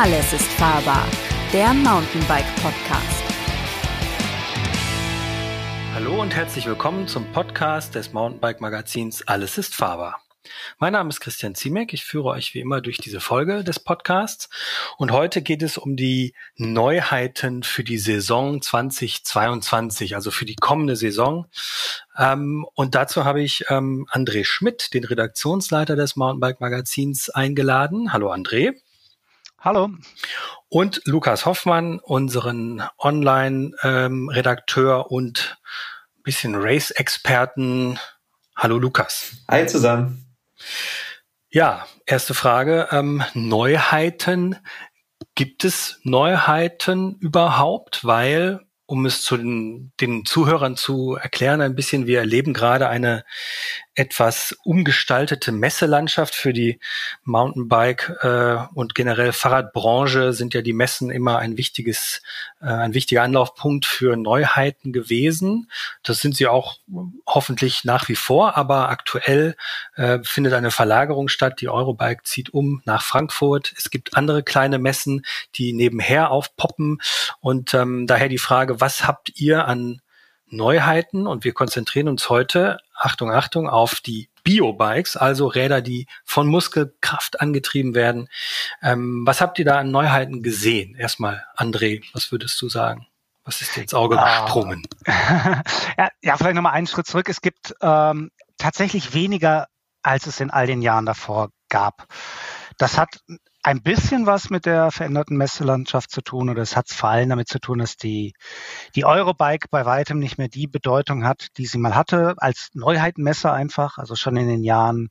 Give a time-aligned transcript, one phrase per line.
[0.00, 1.04] Alles ist fahrbar,
[1.52, 3.24] der Mountainbike Podcast.
[5.92, 10.22] Hallo und herzlich willkommen zum Podcast des Mountainbike Magazins Alles ist fahrbar.
[10.78, 11.92] Mein Name ist Christian Ziemek.
[11.92, 14.48] Ich führe euch wie immer durch diese Folge des Podcasts.
[14.98, 20.94] Und heute geht es um die Neuheiten für die Saison 2022, also für die kommende
[20.94, 21.46] Saison.
[22.16, 28.12] Ähm, und dazu habe ich ähm, André Schmidt, den Redaktionsleiter des Mountainbike Magazins, eingeladen.
[28.12, 28.76] Hallo André.
[29.68, 29.90] Hallo.
[30.70, 35.58] Und Lukas Hoffmann, unseren Online-Redakteur ähm, und
[36.22, 37.98] bisschen Race-Experten.
[38.56, 39.32] Hallo Lukas.
[39.46, 40.24] Hi zusammen.
[41.50, 42.88] Ja, erste Frage.
[42.92, 44.56] Ähm, Neuheiten.
[45.34, 48.06] Gibt es Neuheiten überhaupt?
[48.06, 53.22] Weil um es zu den, den, Zuhörern zu erklären, ein bisschen, wir erleben gerade eine
[53.98, 56.78] etwas umgestaltete Messelandschaft für die
[57.24, 62.22] Mountainbike äh, und generell Fahrradbranche sind ja die Messen immer ein wichtiges,
[62.60, 65.68] äh, ein wichtiger Anlaufpunkt für Neuheiten gewesen.
[66.04, 66.76] Das sind sie auch
[67.26, 69.56] hoffentlich nach wie vor, aber aktuell
[69.96, 71.60] äh, findet eine Verlagerung statt.
[71.60, 73.74] Die Eurobike zieht um nach Frankfurt.
[73.76, 77.02] Es gibt andere kleine Messen, die nebenher aufpoppen
[77.40, 80.00] und ähm, daher die Frage, was habt ihr an
[80.50, 86.46] Neuheiten und wir konzentrieren uns heute, Achtung, Achtung, auf die Biobikes, also Räder, die von
[86.46, 88.28] Muskelkraft angetrieben werden.
[88.82, 90.94] Ähm, was habt ihr da an Neuheiten gesehen?
[90.96, 93.06] Erstmal, André, was würdest du sagen?
[93.44, 94.42] Was ist dir ins Auge ah.
[94.42, 94.82] gesprungen?
[95.06, 97.28] ja, ja, vielleicht nochmal einen Schritt zurück.
[97.28, 99.68] Es gibt ähm, tatsächlich weniger,
[100.02, 102.06] als es in all den Jahren davor gab.
[102.76, 103.20] Das hat
[103.68, 107.48] ein bisschen was mit der veränderten Messelandschaft zu tun oder es hat vor allem damit
[107.48, 108.32] zu tun, dass die,
[108.94, 113.52] die Eurobike bei weitem nicht mehr die Bedeutung hat, die sie mal hatte, als Neuheitenmesse
[113.52, 113.98] einfach.
[113.98, 115.10] Also schon in den Jahren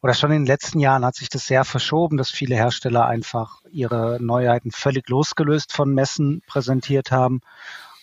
[0.00, 3.60] oder schon in den letzten Jahren hat sich das sehr verschoben, dass viele Hersteller einfach
[3.70, 7.42] ihre Neuheiten völlig losgelöst von Messen präsentiert haben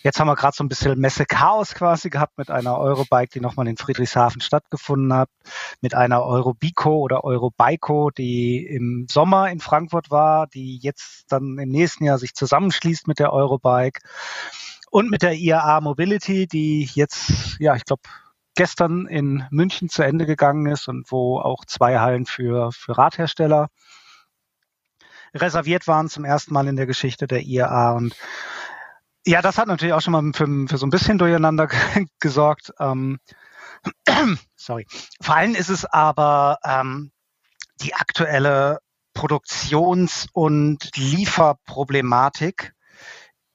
[0.02, 3.66] Jetzt haben wir gerade so ein bisschen Messe-Chaos quasi gehabt mit einer Eurobike, die nochmal
[3.66, 5.28] in Friedrichshafen stattgefunden hat,
[5.80, 11.68] mit einer Eurobico oder Eurobiko, die im Sommer in Frankfurt war, die jetzt dann im
[11.68, 14.00] nächsten Jahr sich zusammenschließt mit der Eurobike
[14.90, 18.02] und mit der IAA Mobility, die jetzt, ja, ich glaube,
[18.54, 23.68] gestern in München zu Ende gegangen ist und wo auch zwei Hallen für, für Radhersteller
[25.34, 28.16] reserviert waren zum ersten Mal in der Geschichte der IAA und
[29.28, 31.68] ja, das hat natürlich auch schon mal für, für so ein bisschen Durcheinander
[32.18, 32.72] gesorgt.
[32.80, 33.18] Ähm,
[34.56, 34.86] sorry.
[35.20, 37.12] Vor allem ist es aber ähm,
[37.82, 38.78] die aktuelle
[39.12, 42.72] Produktions- und Lieferproblematik,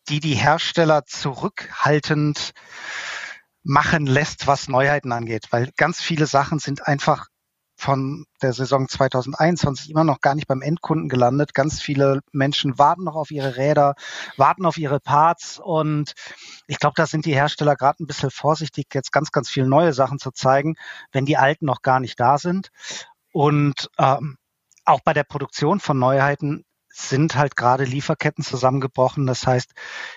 [0.09, 2.51] die die Hersteller zurückhaltend
[3.63, 7.29] machen lässt, was Neuheiten angeht, weil ganz viele Sachen sind einfach
[7.75, 11.53] von der Saison 2021 immer noch gar nicht beim Endkunden gelandet.
[11.53, 13.95] Ganz viele Menschen warten noch auf ihre Räder,
[14.38, 16.13] warten auf ihre Parts und
[16.67, 19.94] ich glaube, da sind die Hersteller gerade ein bisschen vorsichtig, jetzt ganz, ganz viele neue
[19.94, 20.75] Sachen zu zeigen,
[21.11, 22.69] wenn die alten noch gar nicht da sind.
[23.31, 24.38] Und ähm,
[24.85, 29.25] auch bei der Produktion von Neuheiten sind halt gerade Lieferketten zusammengebrochen.
[29.25, 29.72] Das heißt,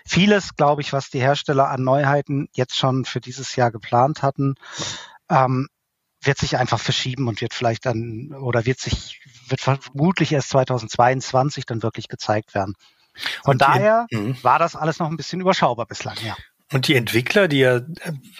[0.06, 4.56] vieles, glaube ich, was die Hersteller an Neuheiten jetzt schon für dieses Jahr geplant hatten,
[5.30, 5.68] ähm,
[6.22, 11.66] wird sich einfach verschieben und wird vielleicht dann oder wird sich, wird vermutlich erst 2022
[11.66, 12.74] dann wirklich gezeigt werden.
[13.44, 14.44] Von und daher die, mhm.
[14.44, 16.36] war das alles noch ein bisschen überschaubar bislang, ja.
[16.72, 17.80] Und die Entwickler, die ja,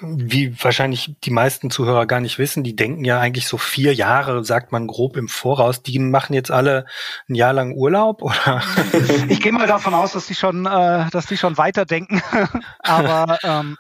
[0.01, 4.45] wie wahrscheinlich die meisten Zuhörer gar nicht wissen, die denken ja eigentlich so vier Jahre,
[4.45, 6.87] sagt man grob im Voraus, die machen jetzt alle
[7.29, 8.63] ein Jahr lang Urlaub, oder?
[9.29, 12.21] Ich gehe mal davon aus, dass die schon, äh, dass die schon weiterdenken.
[12.81, 13.77] Aber ähm,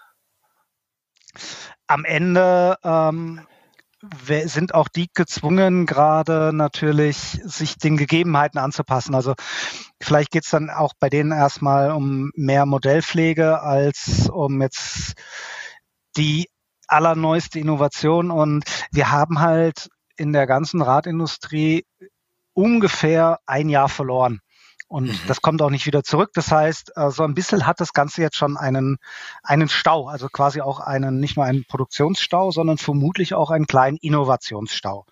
[1.88, 3.40] am Ende ähm,
[4.44, 9.14] sind auch die gezwungen, gerade natürlich sich den Gegebenheiten anzupassen.
[9.14, 9.34] Also
[10.00, 15.14] vielleicht geht es dann auch bei denen erstmal um mehr Modellpflege als um jetzt
[16.16, 16.48] die
[16.88, 18.30] allerneueste Innovation.
[18.30, 21.84] Und wir haben halt in der ganzen Radindustrie
[22.54, 24.40] ungefähr ein Jahr verloren.
[24.88, 25.20] Und mhm.
[25.26, 26.30] das kommt auch nicht wieder zurück.
[26.34, 28.98] Das heißt, äh, so ein bisschen hat das Ganze jetzt schon einen,
[29.42, 33.96] einen Stau, also quasi auch einen, nicht nur einen Produktionsstau, sondern vermutlich auch einen kleinen
[33.96, 35.06] Innovationsstau.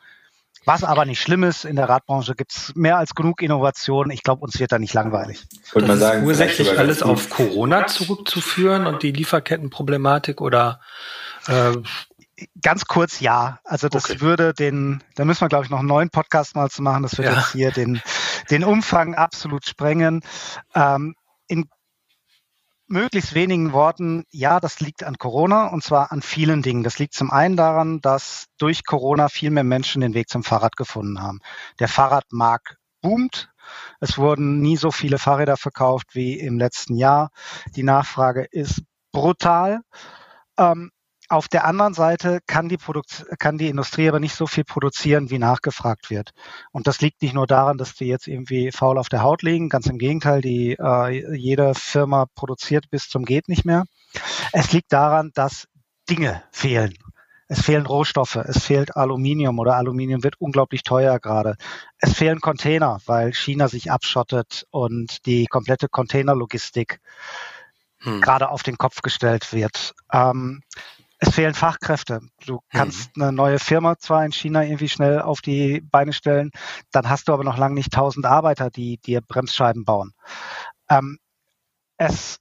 [0.66, 4.10] Was aber nicht schlimm ist, in der Radbranche gibt es mehr als genug Innovation.
[4.10, 5.44] Ich glaube, uns wird da nicht langweilig.
[5.72, 10.80] Würde man sagen, ursächlich alles auf Corona zurückzuführen und die Lieferkettenproblematik oder
[11.48, 11.74] äh,
[12.60, 13.58] Ganz kurz ja.
[13.64, 14.20] Also das okay.
[14.20, 17.02] würde den, da müssen wir, glaube ich, noch einen neuen Podcast mal zu machen.
[17.02, 17.38] Das würde ja.
[17.38, 18.00] jetzt hier den,
[18.50, 20.22] den Umfang absolut sprengen.
[20.74, 21.14] Ähm,
[21.46, 21.68] in
[22.86, 26.82] möglichst wenigen Worten, ja, das liegt an Corona und zwar an vielen Dingen.
[26.82, 30.76] Das liegt zum einen daran, dass durch Corona viel mehr Menschen den Weg zum Fahrrad
[30.76, 31.40] gefunden haben.
[31.78, 33.50] Der Fahrradmarkt boomt
[34.00, 37.30] Es wurden nie so viele Fahrräder verkauft wie im letzten Jahr.
[37.76, 38.82] Die Nachfrage ist
[39.12, 39.80] brutal.
[40.58, 40.90] Ähm,
[41.28, 45.30] auf der anderen Seite kann die, Produkt kann die Industrie aber nicht so viel produzieren,
[45.30, 46.32] wie nachgefragt wird.
[46.70, 49.68] Und das liegt nicht nur daran, dass die jetzt irgendwie faul auf der Haut liegen.
[49.68, 53.84] Ganz im Gegenteil, die, äh, jede Firma produziert bis zum geht nicht mehr.
[54.52, 55.66] Es liegt daran, dass
[56.08, 56.94] Dinge fehlen.
[57.46, 61.56] Es fehlen Rohstoffe, es fehlt Aluminium oder Aluminium wird unglaublich teuer gerade.
[61.98, 67.00] Es fehlen Container, weil China sich abschottet und die komplette Containerlogistik
[67.98, 68.22] hm.
[68.22, 69.94] gerade auf den Kopf gestellt wird.
[70.10, 70.62] Ähm,
[71.26, 72.20] es fehlen Fachkräfte.
[72.46, 73.22] Du kannst mhm.
[73.22, 76.50] eine neue Firma zwar in China irgendwie schnell auf die Beine stellen,
[76.92, 80.12] dann hast du aber noch lange nicht tausend Arbeiter, die dir Bremsscheiben bauen.
[80.88, 81.18] Ähm,
[81.96, 82.38] es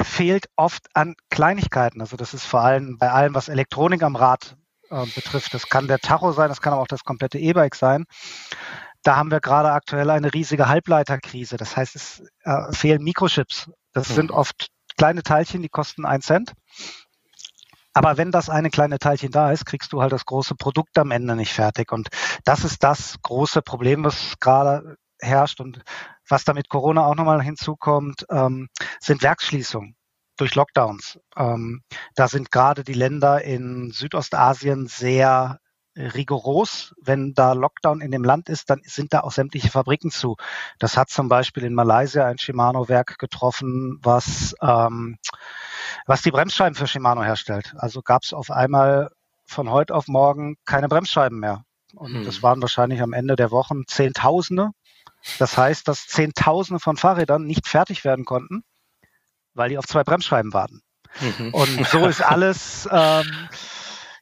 [0.00, 2.00] fehlt oft an Kleinigkeiten.
[2.00, 4.56] Also das ist vor allem bei allem, was Elektronik am Rad
[4.90, 5.54] äh, betrifft.
[5.54, 8.04] Das kann der Tacho sein, das kann aber auch das komplette E-Bike sein.
[9.02, 11.56] Da haben wir gerade aktuell eine riesige Halbleiterkrise.
[11.56, 13.70] Das heißt, es äh, fehlen Mikrochips.
[13.92, 14.14] Das mhm.
[14.14, 16.52] sind oft kleine Teilchen, die kosten einen Cent.
[17.94, 21.10] Aber wenn das eine kleine Teilchen da ist, kriegst du halt das große Produkt am
[21.10, 21.92] Ende nicht fertig.
[21.92, 22.08] Und
[22.44, 25.82] das ist das große Problem, was gerade herrscht und
[26.28, 28.68] was da mit Corona auch nochmal hinzukommt, ähm,
[29.00, 29.96] sind Werksschließungen
[30.36, 31.18] durch Lockdowns.
[31.36, 31.82] Ähm,
[32.14, 35.60] da sind gerade die Länder in Südostasien sehr
[35.96, 36.94] rigoros.
[37.02, 40.36] Wenn da Lockdown in dem Land ist, dann sind da auch sämtliche Fabriken zu.
[40.78, 45.18] Das hat zum Beispiel in Malaysia ein Shimano-Werk getroffen, was, ähm,
[46.06, 47.74] was die Bremsscheiben für Shimano herstellt.
[47.76, 49.10] Also gab es auf einmal
[49.44, 51.64] von heute auf morgen keine Bremsscheiben mehr.
[51.94, 52.24] Und hm.
[52.24, 54.70] das waren wahrscheinlich am Ende der Wochen Zehntausende.
[55.38, 58.64] Das heißt, dass Zehntausende von Fahrrädern nicht fertig werden konnten,
[59.54, 60.80] weil die auf zwei Bremsscheiben warten.
[61.20, 61.54] Mhm.
[61.54, 63.48] Und so ist alles ähm,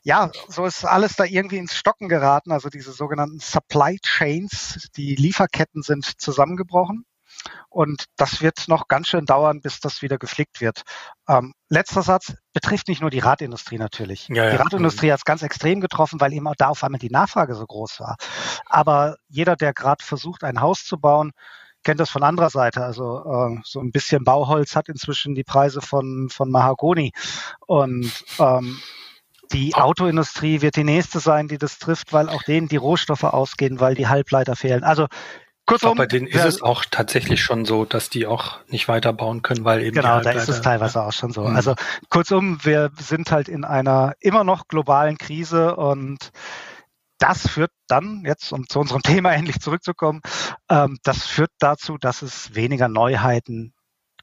[0.02, 2.52] ja, so ist alles da irgendwie ins Stocken geraten.
[2.52, 7.04] Also diese sogenannten Supply Chains, die Lieferketten sind zusammengebrochen.
[7.68, 10.82] Und das wird noch ganz schön dauern, bis das wieder geflickt wird.
[11.28, 14.28] Ähm, letzter Satz betrifft nicht nur die Radindustrie natürlich.
[14.28, 14.62] Ja, die ja.
[14.62, 17.66] Radindustrie hat es ganz extrem getroffen, weil eben auch da auf einmal die Nachfrage so
[17.66, 18.16] groß war.
[18.66, 21.32] Aber jeder, der gerade versucht, ein Haus zu bauen,
[21.84, 22.84] kennt das von anderer Seite.
[22.84, 27.12] Also äh, so ein bisschen Bauholz hat inzwischen die Preise von, von Mahagoni.
[27.66, 28.80] Und ähm,
[29.52, 33.80] die Autoindustrie wird die nächste sein, die das trifft, weil auch denen die Rohstoffe ausgehen,
[33.80, 34.84] weil die Halbleiter fehlen.
[34.84, 35.06] Also
[35.70, 39.64] Kurzum, bei denen ist es auch tatsächlich schon so, dass die auch nicht weiterbauen können,
[39.64, 41.44] weil eben genau, da ist es teilweise auch schon so.
[41.44, 41.56] Mhm.
[41.56, 41.74] Also
[42.08, 46.30] kurzum, wir sind halt in einer immer noch globalen Krise und
[47.18, 50.20] das führt dann, jetzt um zu unserem Thema endlich zurückzukommen,
[50.68, 53.74] ähm, das führt dazu, dass es weniger Neuheiten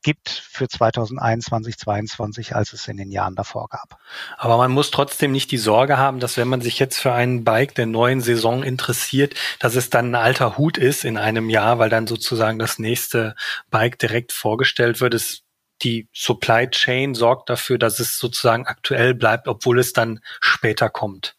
[0.08, 4.00] gibt für 2021, 2022, als es in den Jahren davor gab.
[4.38, 7.44] Aber man muss trotzdem nicht die Sorge haben, dass wenn man sich jetzt für einen
[7.44, 11.78] Bike der neuen Saison interessiert, dass es dann ein alter Hut ist in einem Jahr,
[11.78, 13.36] weil dann sozusagen das nächste
[13.70, 15.14] Bike direkt vorgestellt wird.
[15.14, 15.44] Es
[15.84, 21.36] die Supply Chain sorgt dafür, dass es sozusagen aktuell bleibt, obwohl es dann später kommt.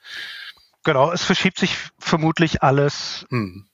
[0.84, 3.67] Genau, es verschiebt sich vermutlich alles hm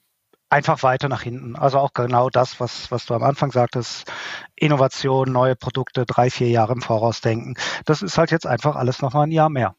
[0.55, 1.56] einfach weiter nach hinten.
[1.56, 4.11] Also auch genau das, was, was du am Anfang sagtest,
[4.55, 7.55] Innovation, neue Produkte, drei, vier Jahre im Voraus denken.
[7.85, 9.75] Das ist halt jetzt einfach alles nochmal ein Jahr mehr.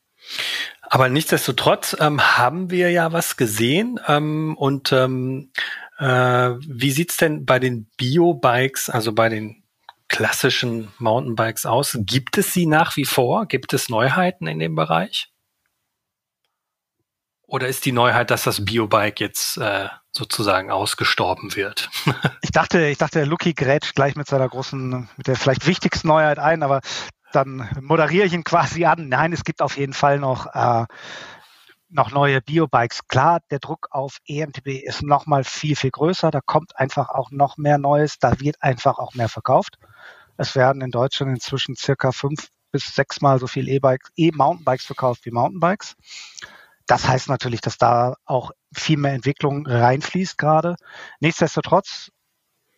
[0.82, 5.52] Aber nichtsdestotrotz ähm, haben wir ja was gesehen ähm, und ähm,
[5.98, 9.64] äh, wie sieht's denn bei den Bio-Bikes, also bei den
[10.10, 11.98] klassischen Mountainbikes aus?
[12.02, 13.46] Gibt es sie nach wie vor?
[13.46, 15.32] Gibt es Neuheiten in dem Bereich?
[17.48, 21.90] Oder ist die Neuheit, dass das Biobike jetzt äh, sozusagen ausgestorben wird?
[22.42, 26.40] ich dachte, ich dachte, Lucky grätscht gleich mit seiner großen, mit der vielleicht wichtigsten Neuheit
[26.40, 26.82] ein, aber
[27.32, 29.10] dann moderiere ich ihn quasi an.
[29.10, 30.86] Nein, es gibt auf jeden Fall noch, äh,
[31.90, 33.08] noch neue Biobikes.
[33.08, 36.32] Klar, der Druck auf EMTB ist noch mal viel, viel größer.
[36.32, 38.20] Da kommt einfach auch noch mehr Neues.
[38.20, 39.78] Da wird einfach auch mehr verkauft.
[40.38, 45.32] Es werden in Deutschland inzwischen circa fünf bis sechsmal so viel E-Bikes, E-Mountainbikes verkauft wie
[45.32, 45.96] Mountainbikes.
[46.88, 50.76] Das heißt natürlich, dass da auch viel mehr Entwicklung reinfließt gerade.
[51.20, 52.12] Nichtsdestotrotz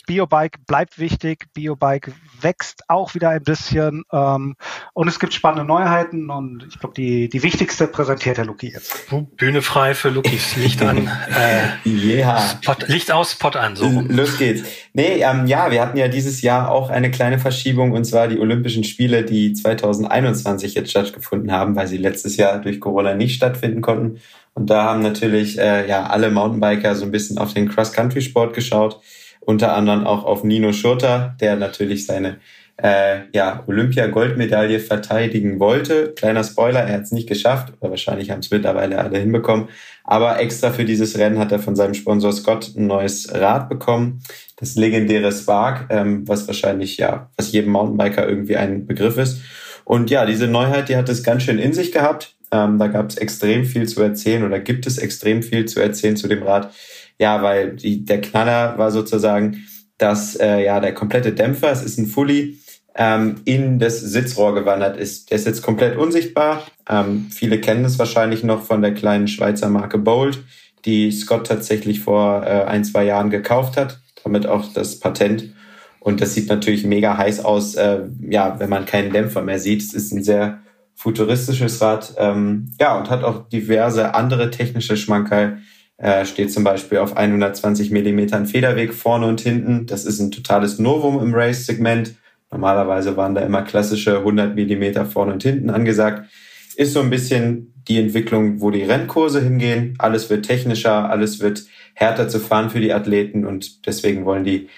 [0.07, 4.55] Biobike bleibt wichtig, Biobike wächst auch wieder ein bisschen ähm,
[4.93, 9.07] und es gibt spannende Neuheiten und ich glaube, die, die wichtigste präsentiert der Luki jetzt.
[9.35, 12.39] Bühne frei für Lukis, Licht an, äh, yeah.
[12.39, 14.03] Spot, Licht aus, Spot an, so.
[14.07, 14.63] Los geht's.
[14.93, 18.39] Nee, ähm, ja, wir hatten ja dieses Jahr auch eine kleine Verschiebung und zwar die
[18.39, 23.81] Olympischen Spiele, die 2021 jetzt stattgefunden haben, weil sie letztes Jahr durch Corona nicht stattfinden
[23.81, 24.19] konnten.
[24.53, 29.01] Und da haben natürlich äh, ja alle Mountainbiker so ein bisschen auf den Cross-Country-Sport geschaut
[29.47, 32.35] unter anderem auch auf Nino Schurter, der natürlich seine
[32.83, 36.13] äh, ja, Olympia-Goldmedaille verteidigen wollte.
[36.15, 39.69] Kleiner Spoiler, er hat es nicht geschafft, aber wahrscheinlich haben es mittlerweile alle hinbekommen.
[40.03, 44.21] Aber extra für dieses Rennen hat er von seinem Sponsor Scott ein neues Rad bekommen.
[44.57, 49.41] Das legendäre Spark, ähm, was wahrscheinlich, ja, was jedem Mountainbiker irgendwie ein Begriff ist.
[49.85, 52.35] Und ja, diese Neuheit, die hat es ganz schön in sich gehabt.
[52.51, 56.17] Ähm, da gab es extrem viel zu erzählen oder gibt es extrem viel zu erzählen
[56.17, 56.73] zu dem Rad.
[57.19, 59.65] Ja, weil die, der Knaller war sozusagen,
[59.97, 62.59] dass äh, ja der komplette Dämpfer, es ist ein Fully,
[62.95, 65.29] ähm, in das Sitzrohr gewandert ist.
[65.29, 66.63] Der ist jetzt komplett unsichtbar.
[66.89, 70.43] Ähm, viele kennen es wahrscheinlich noch von der kleinen Schweizer Marke Bold,
[70.85, 75.53] die Scott tatsächlich vor äh, ein, zwei Jahren gekauft hat, damit auch das Patent.
[75.99, 79.81] Und das sieht natürlich mega heiß aus, äh, ja, wenn man keinen Dämpfer mehr sieht.
[79.81, 80.59] Es ist ein sehr
[80.95, 85.59] futuristisches Rad, ähm, ja, und hat auch diverse andere technische Schmankerl.
[85.97, 89.87] Äh, steht zum Beispiel auf 120 Millimetern Federweg vorne und hinten.
[89.87, 92.13] Das ist ein totales Novum im Race-Segment.
[92.51, 96.29] Normalerweise waren da immer klassische 100 Millimeter vorne und hinten angesagt.
[96.75, 99.95] Ist so ein bisschen die Entwicklung, wo die Rennkurse hingehen.
[99.97, 104.69] Alles wird technischer, alles wird härter zu fahren für die Athleten und deswegen wollen die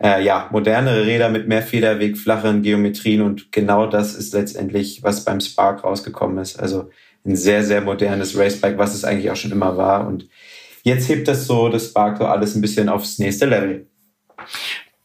[0.00, 5.24] äh, ja modernere Räder mit mehr Federweg, flacheren Geometrien und genau das ist letztendlich, was
[5.24, 6.60] beim Spark rausgekommen ist.
[6.60, 6.90] Also
[7.26, 10.28] ein sehr, sehr modernes Racebike, was es eigentlich auch schon immer war und
[10.82, 13.86] jetzt hebt das so das so alles ein bisschen aufs nächste Level.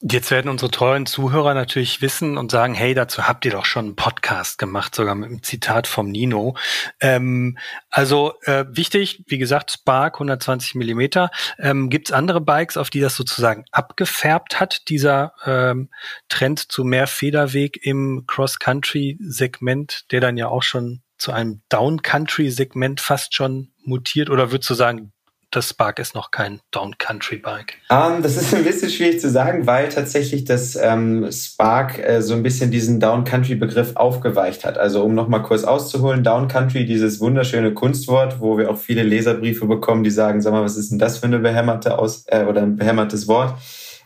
[0.05, 3.85] Jetzt werden unsere treuen Zuhörer natürlich wissen und sagen, hey, dazu habt ihr doch schon
[3.85, 6.57] einen Podcast gemacht, sogar mit einem Zitat vom Nino.
[6.99, 7.57] Ähm,
[7.89, 11.31] also äh, wichtig, wie gesagt, Spark 120 Millimeter.
[11.57, 15.89] Ähm, Gibt es andere Bikes, auf die das sozusagen abgefärbt hat, dieser ähm,
[16.27, 23.33] Trend zu mehr Federweg im Cross-Country-Segment, der dann ja auch schon zu einem Down-Country-Segment fast
[23.33, 24.29] schon mutiert?
[24.29, 25.12] Oder würdest du sagen,
[25.55, 27.75] das Spark ist noch kein Down-Country-Bike?
[27.89, 32.21] Um, ähm, das ist ein bisschen schwierig zu sagen, weil tatsächlich das ähm, Spark äh,
[32.21, 34.77] so ein bisschen diesen Down-Country-Begriff aufgeweicht hat.
[34.77, 40.03] Also um nochmal kurz auszuholen, Down-Country, dieses wunderschöne Kunstwort, wo wir auch viele Leserbriefe bekommen,
[40.03, 42.75] die sagen, sag mal, was ist denn das für eine behämmerte Aus äh, oder ein
[42.75, 43.53] behämmertes Wort?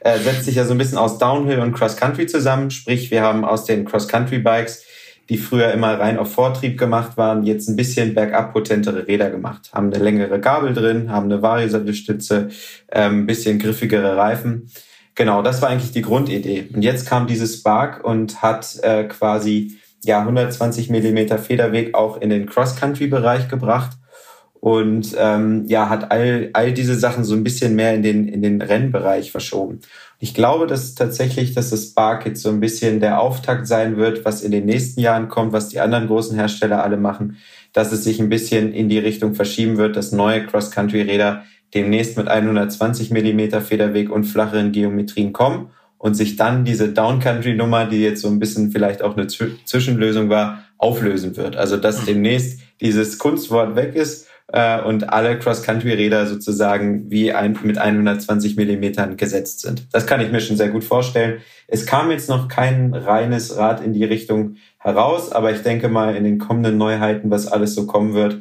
[0.02, 2.72] Äh, setzt sich ja so ein bisschen aus Downhill und Cross-Country zusammen.
[2.72, 4.84] Sprich, wir haben aus den Cross-Country-Bikes
[5.30, 9.72] die früher immer rein auf Vortrieb gemacht waren, jetzt ein bisschen bergab potentere Räder gemacht.
[9.74, 12.50] Haben eine längere Gabel drin, haben eine Variosattelstütze,
[12.92, 14.72] ähm, bisschen griffigere Reifen.
[15.16, 16.70] Genau, das war eigentlich die Grundidee.
[16.74, 22.30] Und jetzt kam dieses Spark und hat äh, quasi ja 120 Millimeter Federweg auch in
[22.30, 23.98] den Cross-Country-Bereich gebracht
[24.60, 28.42] und ähm, ja hat all all diese Sachen so ein bisschen mehr in den in
[28.42, 29.80] den Rennbereich verschoben.
[30.20, 31.94] Ich glaube, dass tatsächlich, dass das
[32.26, 35.70] jetzt so ein bisschen der Auftakt sein wird, was in den nächsten Jahren kommt, was
[35.70, 37.38] die anderen großen Hersteller alle machen,
[37.72, 41.44] dass es sich ein bisschen in die Richtung verschieben wird, dass neue Cross-Country-Räder
[41.76, 45.70] demnächst mit 120 Millimeter Federweg und flacheren Geometrien kommen
[46.00, 50.64] und sich dann diese Down-Country-Nummer, die jetzt so ein bisschen vielleicht auch eine Zwischenlösung war,
[50.78, 51.56] auflösen wird.
[51.56, 52.06] Also dass mhm.
[52.08, 59.18] demnächst dieses Kunstwort weg ist äh, und alle Cross-Country-Räder sozusagen wie ein, mit 120 Millimetern
[59.18, 59.88] gesetzt sind.
[59.92, 61.40] Das kann ich mir schon sehr gut vorstellen.
[61.68, 66.16] Es kam jetzt noch kein reines Rad in die Richtung heraus, aber ich denke mal
[66.16, 68.38] in den kommenden Neuheiten, was alles so kommen wird,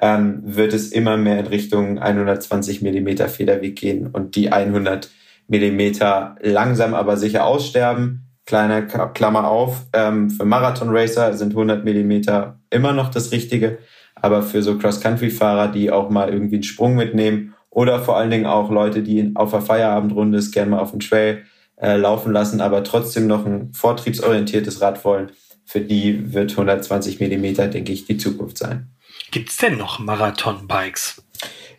[0.00, 5.10] ähm, wird es immer mehr in Richtung 120 Millimeter Federweg gehen und die 100
[5.48, 8.24] Millimeter langsam aber sicher aussterben.
[8.46, 13.78] Kleine Klammer auf, ähm, für Marathon-Racer sind 100 Millimeter immer noch das Richtige.
[14.22, 18.46] Aber für so Cross-Country-Fahrer, die auch mal irgendwie einen Sprung mitnehmen oder vor allen Dingen
[18.46, 21.44] auch Leute, die auf der Feierabendrunde es gerne mal auf dem Trail
[21.76, 25.30] äh, laufen lassen, aber trotzdem noch ein vortriebsorientiertes Rad wollen,
[25.64, 28.90] für die wird 120 Millimeter, denke ich, die Zukunft sein.
[29.30, 31.22] Gibt es denn noch Marathon-Bikes?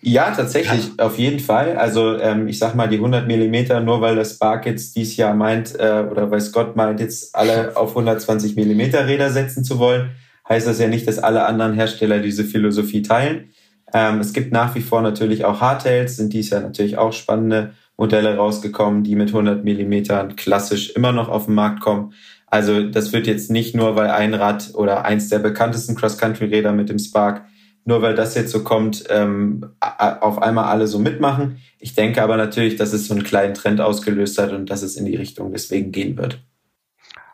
[0.01, 1.05] Ja, tatsächlich, ja.
[1.05, 1.75] auf jeden Fall.
[1.75, 5.33] Also ähm, ich sag mal, die 100 Millimeter, nur weil das Spark jetzt dieses Jahr
[5.33, 10.11] meint, äh, oder weil Scott meint, jetzt alle auf 120 Millimeter Räder setzen zu wollen,
[10.49, 13.49] heißt das ja nicht, dass alle anderen Hersteller diese Philosophie teilen.
[13.93, 17.71] Ähm, es gibt nach wie vor natürlich auch Hardtails, sind dies ja natürlich auch spannende
[17.97, 22.13] Modelle rausgekommen, die mit 100 Millimetern klassisch immer noch auf den Markt kommen.
[22.47, 26.89] Also das wird jetzt nicht nur, weil ein Rad oder eins der bekanntesten Cross-Country-Räder mit
[26.89, 27.45] dem Spark,
[27.85, 31.57] nur weil das jetzt so kommt, ähm, auf einmal alle so mitmachen.
[31.79, 34.95] Ich denke aber natürlich, dass es so einen kleinen Trend ausgelöst hat und dass es
[34.95, 36.39] in die Richtung deswegen gehen wird.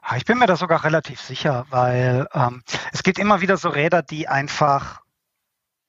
[0.07, 2.61] Ah, ich bin mir da sogar relativ sicher, weil ähm,
[2.93, 5.01] es gibt immer wieder so Räder, die einfach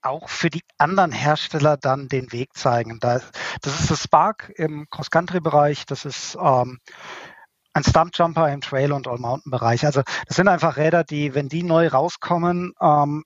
[0.01, 2.99] auch für die anderen Hersteller dann den Weg zeigen.
[2.99, 3.31] das
[3.63, 6.79] ist das Spark im Cross-Country-Bereich, das ist ähm,
[7.75, 9.85] ein Stumpjumper im Trail- und All-Mountain-Bereich.
[9.85, 13.23] Also das sind einfach Räder, die, wenn die neu rauskommen, ähm,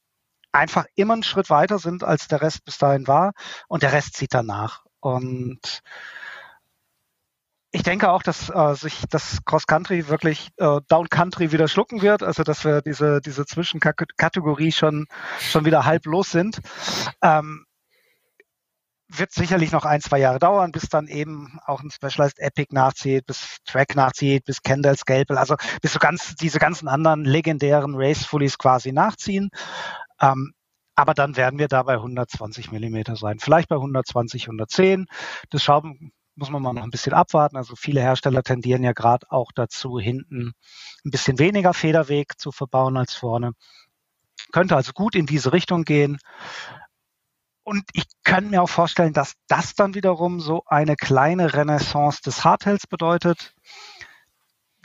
[0.51, 3.31] einfach immer einen Schritt weiter sind, als der Rest bis dahin war
[3.69, 4.83] und der Rest zieht danach.
[4.99, 5.83] Und
[7.73, 12.03] ich denke auch, dass äh, sich das Cross Country wirklich äh, Down Country wieder schlucken
[12.03, 15.07] wird, also dass wir diese diese Zwischenkategorie schon
[15.39, 16.61] schon wieder halb los sind.
[17.23, 17.67] Ähm,
[19.13, 23.27] wird sicherlich noch ein, zwei Jahre dauern, bis dann eben auch ein Specialized Epic nachzieht,
[23.27, 28.25] bis Track nachzieht, bis Kendall Scalpel, also bis so ganz diese ganzen anderen legendären Race
[28.25, 29.51] Fullies quasi nachziehen.
[30.21, 30.53] Ähm,
[30.95, 35.07] aber dann werden wir da bei 120 Millimeter sein, vielleicht bei 120, 110.
[35.51, 37.57] Das schauen, muss man mal noch ein bisschen abwarten.
[37.57, 40.55] Also viele Hersteller tendieren ja gerade auch dazu, hinten
[41.05, 43.53] ein bisschen weniger Federweg zu verbauen als vorne.
[44.51, 46.19] Könnte also gut in diese Richtung gehen.
[47.63, 52.43] Und ich kann mir auch vorstellen, dass das dann wiederum so eine kleine Renaissance des
[52.43, 53.55] Hardtails bedeutet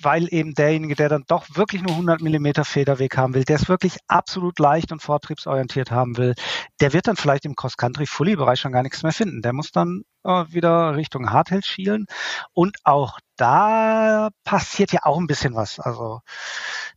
[0.06, 3.68] weil eben derjenige, der dann doch wirklich nur 100 Millimeter Federweg haben will, der es
[3.68, 6.36] wirklich absolut leicht und vortriebsorientiert haben will,
[6.80, 9.42] der wird dann vielleicht im Cross-Country-Fully-Bereich schon gar nichts mehr finden.
[9.42, 12.06] Der muss dann äh, wieder Richtung Hardtail schielen.
[12.54, 15.80] Und auch da passiert ja auch ein bisschen was.
[15.80, 16.22] Also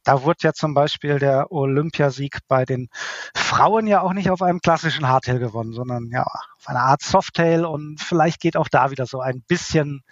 [0.05, 2.89] da wurde ja zum Beispiel der Olympiasieg bei den
[3.35, 7.65] Frauen ja auch nicht auf einem klassischen Hardtail gewonnen, sondern ja auf einer Art Softtail.
[7.65, 10.03] Und vielleicht geht auch da wieder so ein bisschen,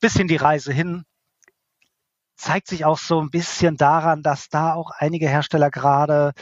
[0.00, 1.04] bisschen die Reise hin
[2.36, 6.32] zeigt sich auch so ein bisschen daran, dass da auch einige Hersteller gerade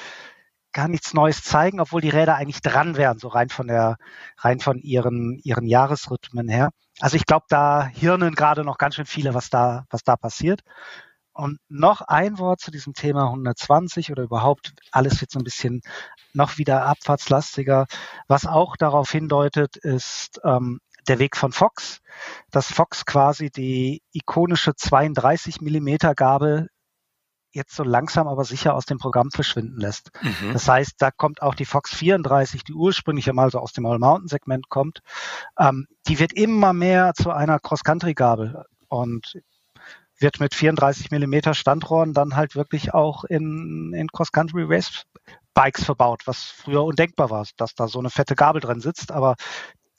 [0.72, 3.96] gar nichts Neues zeigen, obwohl die Räder eigentlich dran wären, so rein von der,
[4.38, 6.70] rein von ihren, ihren Jahresrhythmen her.
[7.00, 10.62] Also ich glaube, da hirnen gerade noch ganz schön viele, was da, was da passiert.
[11.34, 15.80] Und noch ein Wort zu diesem Thema 120 oder überhaupt alles jetzt so ein bisschen
[16.34, 17.86] noch wieder abfahrtslastiger.
[18.28, 22.00] Was auch darauf hindeutet, ist ähm, der Weg von Fox,
[22.50, 26.68] dass Fox quasi die ikonische 32 Millimeter Gabel
[27.54, 30.10] jetzt so langsam aber sicher aus dem Programm verschwinden lässt.
[30.22, 30.52] Mhm.
[30.52, 34.68] Das heißt, da kommt auch die Fox 34, die ursprünglich einmal so aus dem All-Mountain-Segment
[34.68, 35.00] kommt,
[35.58, 39.34] ähm, die wird immer mehr zu einer Cross-Country-Gabel und
[40.18, 46.84] wird mit 34 Millimeter Standrohren dann halt wirklich auch in, in Cross-Country-Race-Bikes verbaut, was früher
[46.84, 49.12] undenkbar war, dass da so eine fette Gabel drin sitzt.
[49.12, 49.34] Aber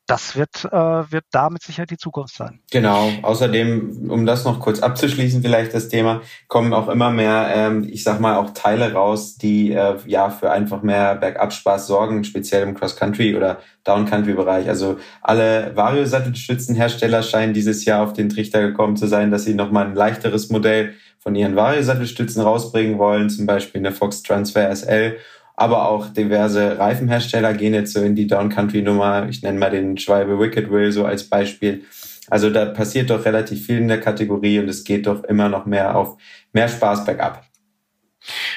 [0.06, 2.60] das wird, äh, wird damit sicher die Zukunft sein.
[2.72, 3.10] Genau.
[3.22, 8.04] Außerdem, um das noch kurz abzuschließen, vielleicht das Thema, kommen auch immer mehr, ähm, ich
[8.04, 12.76] sag mal, auch Teile raus, die äh, ja für einfach mehr Bergabspaß sorgen, speziell im
[12.76, 14.68] Cross-Country oder Down-Country-Bereich.
[14.68, 19.86] Also alle Vario-Sattelstützenhersteller scheinen dieses Jahr auf den Trichter gekommen zu sein, dass sie nochmal
[19.86, 25.18] ein leichteres Modell von ihren Vario-Sattelstützen rausbringen wollen, zum Beispiel eine Fox Transfer SL
[25.56, 29.28] aber auch diverse Reifenhersteller gehen jetzt so in die Downcountry-Nummer.
[29.30, 31.84] Ich nenne mal den Schwalbe Wicked Will so als Beispiel.
[32.30, 35.66] Also da passiert doch relativ viel in der Kategorie und es geht doch immer noch
[35.66, 36.18] mehr auf
[36.54, 37.46] mehr Spaß bergab.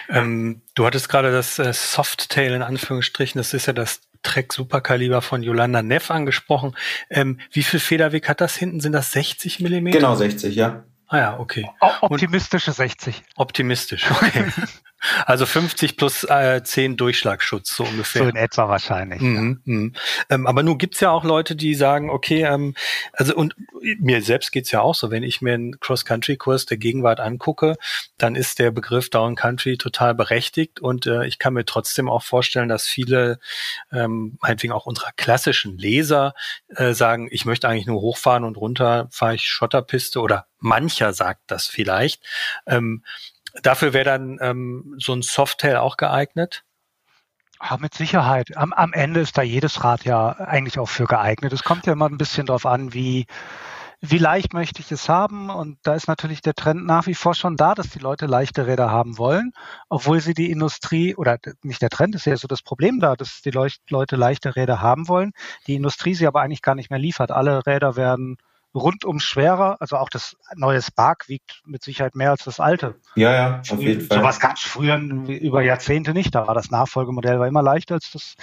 [0.08, 5.22] Ähm, du hattest gerade das äh, Softtail in Anführungsstrichen, das ist ja das Trek Superkaliber
[5.22, 6.76] von Yolanda Neff angesprochen.
[7.10, 8.80] Ähm, wie viel Federweg hat das hinten?
[8.80, 9.98] Sind das 60 Millimeter?
[9.98, 10.84] Genau, 60, ja.
[11.08, 11.68] Ah ja, okay.
[12.00, 13.22] Optimistische 60.
[13.36, 14.46] Optimistisch, okay.
[15.24, 18.22] Also 50 plus äh, 10 Durchschlagsschutz, so ungefähr.
[18.22, 19.20] So in etwa wahrscheinlich.
[19.20, 19.72] Mhm, ja.
[19.72, 19.92] mhm.
[20.30, 22.74] Ähm, aber nun gibt's ja auch Leute, die sagen, okay, ähm,
[23.12, 23.54] also und
[23.98, 27.76] mir selbst geht's ja auch so, wenn ich mir einen Cross-Country-Kurs der Gegenwart angucke,
[28.18, 32.22] dann ist der Begriff Down Country total berechtigt und äh, ich kann mir trotzdem auch
[32.22, 33.38] vorstellen, dass viele,
[33.92, 36.34] ähm, meinetwegen auch unserer klassischen Leser,
[36.68, 41.42] äh, sagen, ich möchte eigentlich nur hochfahren und runter fahre ich Schotterpiste oder mancher sagt
[41.46, 42.22] das vielleicht.
[42.66, 43.02] Ähm,
[43.62, 46.64] Dafür wäre dann ähm, so ein Softail auch geeignet?
[47.62, 48.56] Ja, mit Sicherheit.
[48.56, 51.52] Am, am Ende ist da jedes Rad ja eigentlich auch für geeignet.
[51.52, 53.26] Es kommt ja immer ein bisschen darauf an, wie,
[54.00, 55.48] wie leicht möchte ich es haben.
[55.48, 58.66] Und da ist natürlich der Trend nach wie vor schon da, dass die Leute leichte
[58.66, 59.52] Räder haben wollen,
[59.88, 63.40] obwohl sie die Industrie, oder nicht der Trend, ist ja so das Problem da, dass
[63.40, 63.52] die
[63.88, 65.32] Leute leichte Räder haben wollen,
[65.66, 67.30] die Industrie sie aber eigentlich gar nicht mehr liefert.
[67.30, 68.36] Alle Räder werden
[68.76, 69.76] rundum schwerer.
[69.80, 72.96] Also auch das neue Spark wiegt mit Sicherheit mehr als das alte.
[73.16, 74.18] Ja, ja, auf jeden Fall.
[74.18, 76.34] Sowas gab es früher über Jahrzehnte nicht.
[76.34, 78.34] Da war das Nachfolgemodell war immer leichter als das,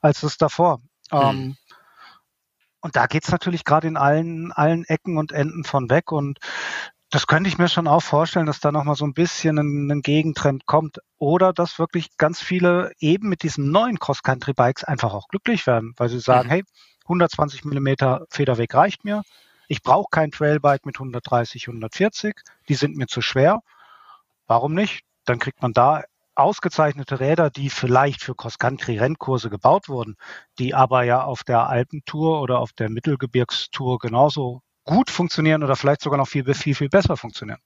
[0.00, 0.80] als das davor.
[1.10, 1.20] Hm.
[1.20, 1.56] Ähm,
[2.80, 6.12] und da geht's natürlich gerade in allen, allen Ecken und Enden von weg.
[6.12, 6.38] Und
[7.10, 10.00] das könnte ich mir schon auch vorstellen, dass da nochmal so ein bisschen ein, ein,
[10.00, 10.98] Gegentrend kommt.
[11.18, 16.08] Oder dass wirklich ganz viele eben mit diesen neuen Cross-Country-Bikes einfach auch glücklich werden, weil
[16.08, 16.52] sie sagen, mhm.
[16.52, 16.64] hey,
[17.04, 19.22] 120 Millimeter Federweg reicht mir.
[19.70, 22.34] Ich brauche kein Trailbike mit 130, 140,
[22.68, 23.60] die sind mir zu schwer.
[24.48, 25.04] Warum nicht?
[25.24, 26.02] Dann kriegt man da
[26.34, 30.16] ausgezeichnete Räder, die vielleicht für Cross-Country-Rennkurse gebaut wurden,
[30.58, 36.00] die aber ja auf der Alpentour oder auf der Mittelgebirgstour genauso gut funktionieren oder vielleicht
[36.00, 37.60] sogar noch viel, viel, viel besser funktionieren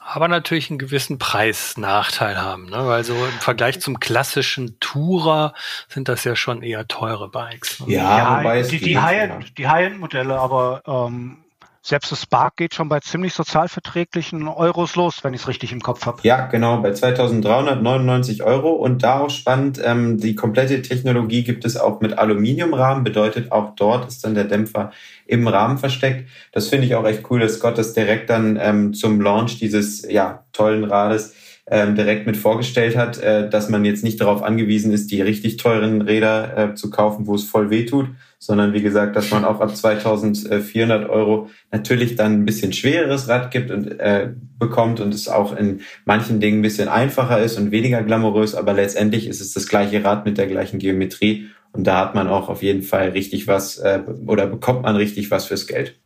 [0.00, 2.86] aber natürlich einen gewissen Preisnachteil haben, ne?
[2.86, 5.54] weil so im Vergleich zum klassischen Tourer
[5.88, 7.80] sind das ja schon eher teure Bikes.
[7.80, 7.94] Ne?
[7.94, 11.38] Ja, ja die, die High-End, die High-End-Modelle, aber ähm,
[11.82, 15.80] selbst das Spark geht schon bei ziemlich sozialverträglichen Euros los, wenn ich es richtig im
[15.80, 16.20] Kopf habe.
[16.22, 18.72] Ja, genau, bei 2399 Euro.
[18.72, 23.74] Und da auch spannend, ähm, die komplette Technologie gibt es auch mit Aluminiumrahmen, bedeutet auch
[23.74, 24.92] dort ist dann der Dämpfer
[25.26, 26.28] im Rahmen versteckt.
[26.52, 30.02] Das finde ich auch echt cool, dass Scott das direkt dann ähm, zum Launch dieses
[30.10, 31.34] ja, tollen Rades
[31.70, 35.58] ähm, direkt mit vorgestellt hat, äh, dass man jetzt nicht darauf angewiesen ist, die richtig
[35.58, 38.06] teuren Räder äh, zu kaufen, wo es voll weh tut,
[38.38, 43.50] sondern wie gesagt, dass man auch ab 2400 Euro natürlich dann ein bisschen schwereres Rad
[43.50, 47.70] gibt und äh, bekommt und es auch in manchen Dingen ein bisschen einfacher ist und
[47.70, 51.98] weniger glamourös, aber letztendlich ist es das gleiche Rad mit der gleichen Geometrie und da
[51.98, 55.66] hat man auch auf jeden Fall richtig was äh, oder bekommt man richtig was fürs
[55.66, 55.98] Geld.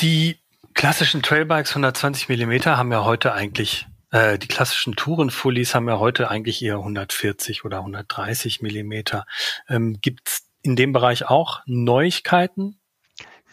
[0.00, 0.37] Die
[0.78, 6.30] klassischen Trailbikes 120 Millimeter haben ja heute eigentlich äh, die klassischen Tourenfullies haben ja heute
[6.30, 9.26] eigentlich eher 140 oder 130 Millimeter.
[9.68, 12.78] Ähm, Gibt es in dem Bereich auch Neuigkeiten?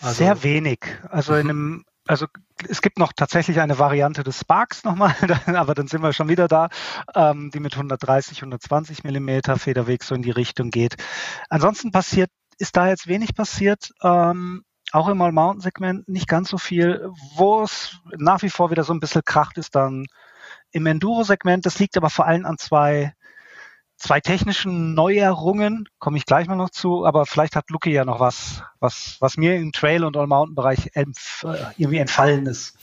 [0.01, 0.85] Also, Sehr wenig.
[1.09, 1.49] Also in mhm.
[1.49, 2.27] einem also
[2.69, 5.15] es gibt noch tatsächlich eine Variante des Sparks nochmal,
[5.47, 6.69] aber dann sind wir schon wieder da,
[7.15, 10.97] ähm, die mit 130, 120 Millimeter Federweg so in die Richtung geht.
[11.49, 13.89] Ansonsten passiert, ist da jetzt wenig passiert.
[14.03, 14.63] Ähm,
[14.95, 17.09] auch im All-Mountain-Segment nicht ganz so viel.
[17.35, 20.05] Wo es nach wie vor wieder so ein bisschen kracht, ist dann
[20.71, 21.65] im Enduro-Segment.
[21.65, 23.13] Das liegt aber vor allem an zwei,
[23.97, 28.19] zwei technischen Neuerungen, komme ich gleich mal noch zu, aber vielleicht hat Luki ja noch
[28.19, 31.45] was, was, was mir im Trail- und All-Mountain-Bereich entf
[31.77, 32.77] irgendwie entfallen ist.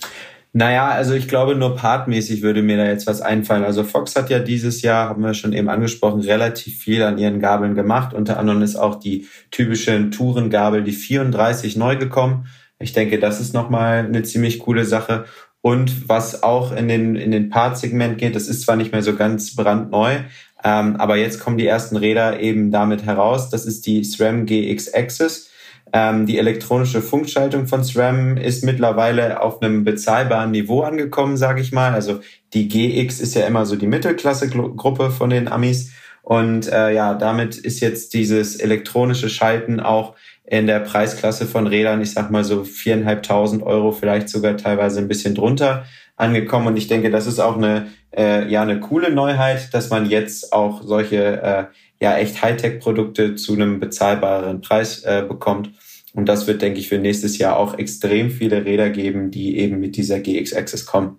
[0.55, 3.65] Naja, also ich glaube, nur partmäßig würde mir da jetzt was einfallen.
[3.65, 7.41] Also Fox hat ja dieses Jahr, haben wir schon eben angesprochen, relativ viel an ihren
[7.41, 8.13] Gabeln gemacht.
[8.13, 12.49] Unter anderem ist auch die typische Tourengabel, die 34 neu gekommen.
[12.79, 15.25] Ich denke, das ist nochmal eine ziemlich coole Sache.
[15.63, 19.15] Und was auch in den, in den Part-Segment geht, das ist zwar nicht mehr so
[19.15, 20.17] ganz brandneu,
[20.65, 23.49] ähm, aber jetzt kommen die ersten Räder eben damit heraus.
[23.49, 25.51] Das ist die SRAM GX Access.
[25.93, 31.73] Ähm, die elektronische Funkschaltung von SRAM ist mittlerweile auf einem bezahlbaren Niveau angekommen, sage ich
[31.73, 31.93] mal.
[31.93, 32.21] Also
[32.55, 35.93] die GX ist ja immer so die Mittelklasse-Gruppe von den Amis.
[36.23, 42.01] Und äh, ja, damit ist jetzt dieses elektronische Schalten auch in der Preisklasse von Rädern,
[42.01, 45.85] ich sag mal so viereinhalbtausend Euro, vielleicht sogar teilweise ein bisschen drunter
[46.17, 46.69] angekommen.
[46.69, 50.53] Und ich denke, das ist auch eine, äh, ja, eine coole Neuheit, dass man jetzt
[50.53, 51.65] auch solche äh,
[52.01, 55.71] ja echt Hightech-Produkte zu einem bezahlbaren Preis äh, bekommt.
[56.13, 59.81] Und das wird, denke ich, für nächstes Jahr auch extrem viele Räder geben, die eben
[59.81, 61.19] mit dieser GX Access kommen.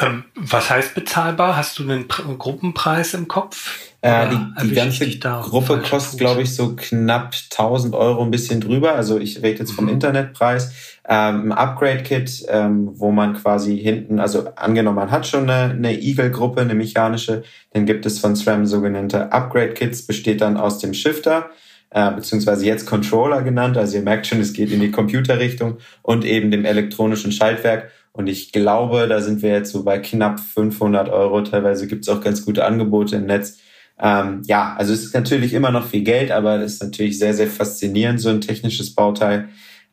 [0.00, 1.56] Ähm, was heißt bezahlbar?
[1.56, 3.78] Hast du einen Pr Gruppenpreis im Kopf?
[4.00, 8.94] Äh, die, die ganze Gruppe kostet, glaube ich, so knapp 1000 Euro, ein bisschen drüber.
[8.94, 9.92] Also ich rede jetzt vom mhm.
[9.92, 10.98] Internetpreis.
[11.06, 16.00] Ähm, ein Upgrade-Kit, ähm, wo man quasi hinten, also angenommen, man hat schon eine, eine
[16.00, 21.50] Eagle-Gruppe, eine mechanische, dann gibt es von SRAM sogenannte Upgrade-Kits, besteht dann aus dem Shifter,
[21.94, 23.76] äh, beziehungsweise jetzt Controller genannt.
[23.76, 27.90] Also ihr merkt schon, es geht in die Computerrichtung und eben dem elektronischen Schaltwerk.
[28.12, 31.42] Und ich glaube, da sind wir jetzt so bei knapp 500 Euro.
[31.42, 33.58] Teilweise gibt es auch ganz gute Angebote im Netz.
[33.98, 37.34] Ähm, ja, also es ist natürlich immer noch viel Geld, aber es ist natürlich sehr,
[37.34, 39.48] sehr faszinierend, so ein technisches Bauteil.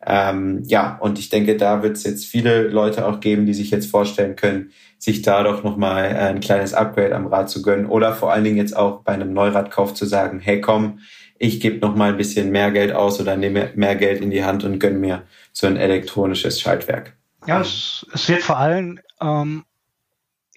[0.05, 3.69] Ähm, ja, und ich denke, da wird es jetzt viele Leute auch geben, die sich
[3.71, 8.13] jetzt vorstellen können, sich da doch nochmal ein kleines Upgrade am Rad zu gönnen oder
[8.13, 10.99] vor allen Dingen jetzt auch bei einem Neuradkauf zu sagen, hey komm,
[11.39, 14.63] ich gebe nochmal ein bisschen mehr Geld aus oder nehme mehr Geld in die Hand
[14.65, 15.23] und gönne mir
[15.53, 17.15] so ein elektronisches Schaltwerk.
[17.47, 19.63] Ja, es, es wird vor allem ähm,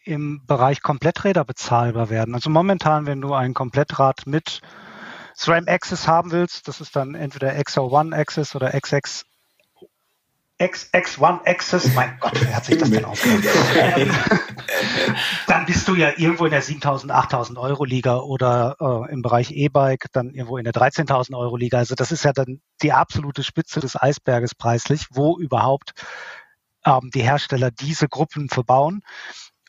[0.05, 2.35] im Bereich Kompletträder bezahlbar werden.
[2.35, 4.61] Also momentan, wenn du ein Komplettrad mit
[5.37, 9.25] SRAM Access haben willst, das ist dann entweder XO1 Access oder XX
[10.62, 13.42] XX1 Access, mein Gott, wer hat sich das denn ausgedacht?
[15.46, 19.51] dann bist du ja irgendwo in der 7.000, 8.000 Euro Liga oder äh, im Bereich
[19.51, 21.79] E-Bike dann irgendwo in der 13.000 Euro Liga.
[21.79, 25.92] Also das ist ja dann die absolute Spitze des Eisberges preislich, wo überhaupt
[26.85, 29.03] ähm, die Hersteller diese Gruppen verbauen.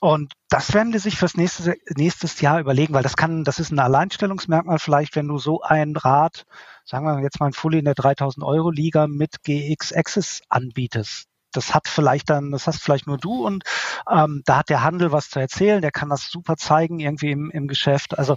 [0.03, 3.71] Und das werden die sich fürs nächste nächstes Jahr überlegen, weil das kann, das ist
[3.71, 6.43] ein Alleinstellungsmerkmal vielleicht, wenn du so ein Rad,
[6.83, 11.29] sagen wir jetzt mal ein Fully in der 3000 Euro Liga mit GX Access anbietest.
[11.53, 13.63] Das hat vielleicht dann, das hast vielleicht nur du und
[14.11, 17.49] ähm, da hat der Handel was zu erzählen, der kann das super zeigen irgendwie im,
[17.49, 18.19] im Geschäft.
[18.19, 18.35] Also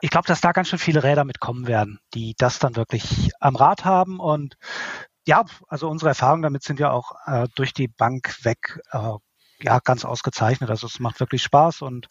[0.00, 3.54] ich glaube, dass da ganz schön viele Räder mitkommen werden, die das dann wirklich am
[3.54, 4.56] Rad haben und
[5.26, 9.18] ja, also unsere Erfahrungen damit sind ja auch äh, durch die Bank weg äh,
[9.62, 10.70] ja ganz ausgezeichnet.
[10.70, 12.08] Also es macht wirklich Spaß und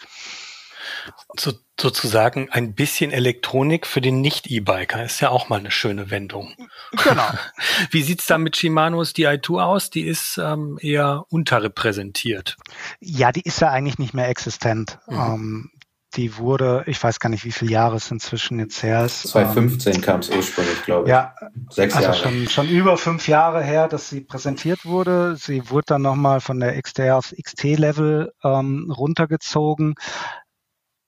[1.38, 6.56] so, sozusagen ein bisschen Elektronik für den Nicht-E-Biker ist ja auch mal eine schöne Wendung.
[6.92, 7.30] Genau.
[7.92, 9.90] Wie sieht's da mit Shimanos Di2 aus?
[9.90, 12.58] Die ist ähm, eher unterrepräsentiert.
[13.00, 15.00] Ja, die ist ja eigentlich nicht mehr existent.
[15.08, 15.18] Mhm.
[15.18, 15.72] Ähm,
[16.16, 19.28] die wurde, ich weiß gar nicht, wie viele Jahre es inzwischen jetzt her ist.
[19.28, 21.10] 2015 ähm, kam es ursprünglich, glaube ich.
[21.10, 21.36] Ja,
[21.70, 22.18] sechs also Jahre.
[22.18, 25.36] Schon, schon über fünf Jahre her, dass sie präsentiert wurde.
[25.36, 29.96] Sie wurde dann nochmal von der XDR aufs XT-Level ähm, runtergezogen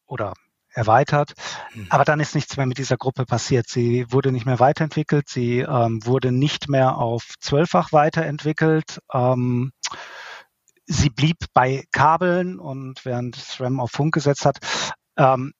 [0.05, 0.33] oder
[0.71, 1.33] erweitert.
[1.73, 1.87] Mhm.
[1.89, 3.67] Aber dann ist nichts mehr mit dieser Gruppe passiert.
[3.67, 5.29] Sie wurde nicht mehr weiterentwickelt.
[5.29, 8.99] Sie ähm, wurde nicht mehr auf zwölffach weiterentwickelt.
[9.13, 9.71] Ähm,
[10.89, 14.57] sie blieb bei Kabeln und während SRAM auf Funk gesetzt hat,
[15.17, 15.53] ähm,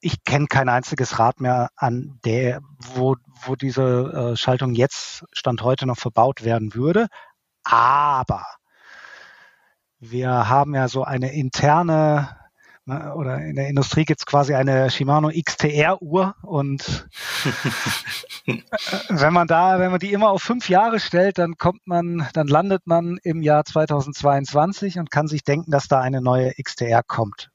[0.00, 3.82] ich kenne kein einziges Rad mehr an der, wo, wo diese
[4.32, 7.08] äh, Schaltung jetzt Stand heute noch verbaut werden würde.
[7.64, 8.44] Aber
[9.98, 12.36] wir haben ja so eine interne
[12.88, 17.08] Ne, oder in der Industrie gibt es quasi eine Shimano XTR-Uhr und
[18.46, 18.58] äh,
[19.08, 22.46] wenn man da, wenn man die immer auf fünf Jahre stellt, dann kommt man, dann
[22.46, 27.50] landet man im Jahr 2022 und kann sich denken, dass da eine neue XTR kommt.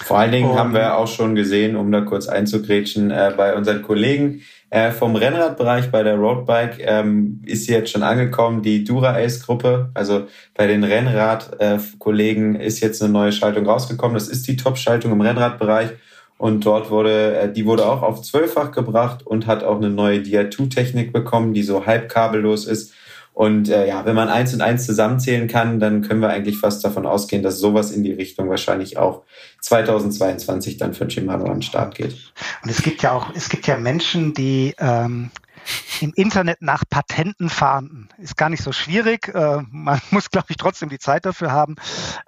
[0.00, 3.54] Vor allen Dingen und, haben wir auch schon gesehen, um da kurz einzugrätschen, äh, bei
[3.54, 9.90] unseren Kollegen äh, vom Rennradbereich bei der Roadbike ähm, ist jetzt schon angekommen, die Dura-Ace-Gruppe.
[9.94, 14.14] Also bei den Rennrad-Kollegen äh, ist jetzt eine neue Schaltung rausgekommen.
[14.14, 15.90] Das ist die Top-Schaltung im Rennradbereich.
[16.38, 20.20] Und dort wurde, äh, die wurde auch auf zwölffach gebracht und hat auch eine neue
[20.20, 22.94] Dia2-Technik bekommen, die so halb kabellos ist.
[23.40, 26.84] Und äh, ja, wenn man eins und eins zusammenzählen kann, dann können wir eigentlich fast
[26.84, 29.22] davon ausgehen, dass sowas in die Richtung wahrscheinlich auch
[29.62, 32.34] 2022 dann für Shimano an den Start geht.
[32.62, 35.30] Und es gibt ja auch, es gibt ja Menschen, die ähm,
[36.02, 38.10] im Internet nach Patenten fahnden.
[38.18, 39.28] Ist gar nicht so schwierig.
[39.28, 41.76] Äh, man muss, glaube ich, trotzdem die Zeit dafür haben.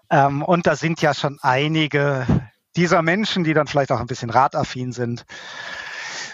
[0.09, 2.27] Ähm, und da sind ja schon einige
[2.75, 5.27] dieser Menschen, die dann vielleicht auch ein bisschen radaffin sind,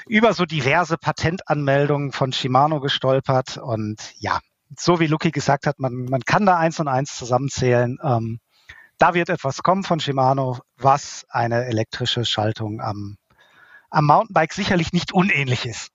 [0.07, 3.57] über so diverse Patentanmeldungen von Shimano gestolpert.
[3.57, 4.39] Und ja,
[4.77, 7.99] so wie Lucky gesagt hat, man, man kann da eins und eins zusammenzählen.
[8.03, 8.41] Ähm,
[8.99, 13.17] da wird etwas kommen von Shimano, was eine elektrische Schaltung am,
[13.91, 15.91] am Mountainbike sicherlich nicht unähnlich ist.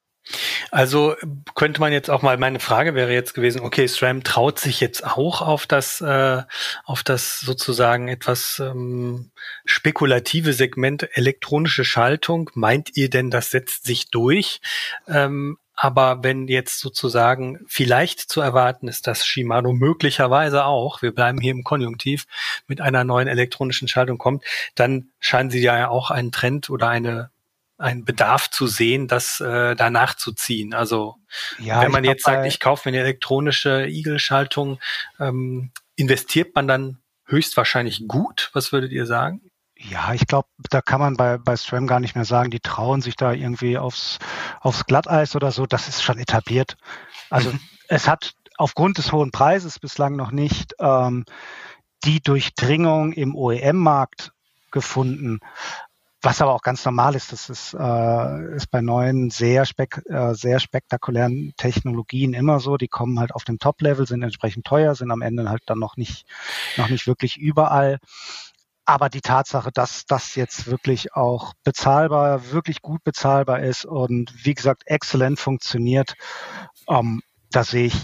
[0.71, 1.15] Also
[1.53, 5.05] könnte man jetzt auch mal, meine Frage wäre jetzt gewesen, okay, SRAM traut sich jetzt
[5.05, 6.43] auch auf das, äh,
[6.85, 9.31] auf das sozusagen etwas ähm,
[9.65, 12.49] spekulative Segment elektronische Schaltung.
[12.53, 14.61] Meint ihr denn, das setzt sich durch?
[15.07, 21.39] Ähm, aber wenn jetzt sozusagen vielleicht zu erwarten ist, dass Shimano möglicherweise auch, wir bleiben
[21.39, 22.25] hier im Konjunktiv,
[22.67, 24.43] mit einer neuen elektronischen Schaltung kommt,
[24.75, 27.31] dann scheinen sie ja auch einen Trend oder eine
[27.79, 30.73] einen Bedarf zu sehen, das äh, danach zu ziehen.
[30.73, 31.15] Also
[31.59, 34.79] ja, wenn man jetzt sagt, ich kaufe mir eine elektronische Igel-Schaltung,
[35.19, 38.51] ähm, investiert man dann höchstwahrscheinlich gut?
[38.53, 39.41] Was würdet ihr sagen?
[39.89, 43.01] Ja, ich glaube, da kann man bei, bei SRAM gar nicht mehr sagen, die trauen
[43.01, 44.19] sich da irgendwie aufs,
[44.61, 45.65] aufs Glatteis oder so.
[45.65, 46.77] Das ist schon etabliert.
[47.29, 47.59] Also mhm.
[47.89, 51.25] es hat aufgrund des hohen Preises bislang noch nicht ähm,
[52.05, 54.31] die Durchdringung im OEM-Markt
[54.71, 55.39] gefunden.
[56.21, 60.33] Was aber auch ganz normal ist, das ist, äh, ist bei neuen sehr, spek äh,
[60.33, 62.77] sehr spektakulären Technologien immer so.
[62.77, 65.97] Die kommen halt auf dem Top-Level, sind entsprechend teuer, sind am Ende halt dann noch
[65.97, 66.25] nicht,
[66.77, 67.99] noch nicht wirklich überall.
[68.85, 74.53] Aber die Tatsache, dass das jetzt wirklich auch bezahlbar, wirklich gut bezahlbar ist und wie
[74.53, 76.15] gesagt exzellent funktioniert,
[76.89, 77.95] ähm, da sehe ich,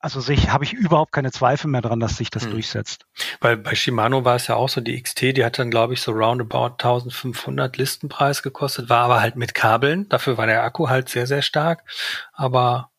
[0.00, 2.52] also sehe ich, habe ich überhaupt keine Zweifel mehr dran, dass sich das hm.
[2.52, 3.06] durchsetzt.
[3.40, 6.00] Weil bei Shimano war es ja auch so, die XT, die hat dann glaube ich
[6.00, 10.08] so roundabout 1500 Listenpreis gekostet, war aber halt mit Kabeln.
[10.08, 11.84] Dafür war der Akku halt sehr, sehr stark.
[12.32, 12.90] Aber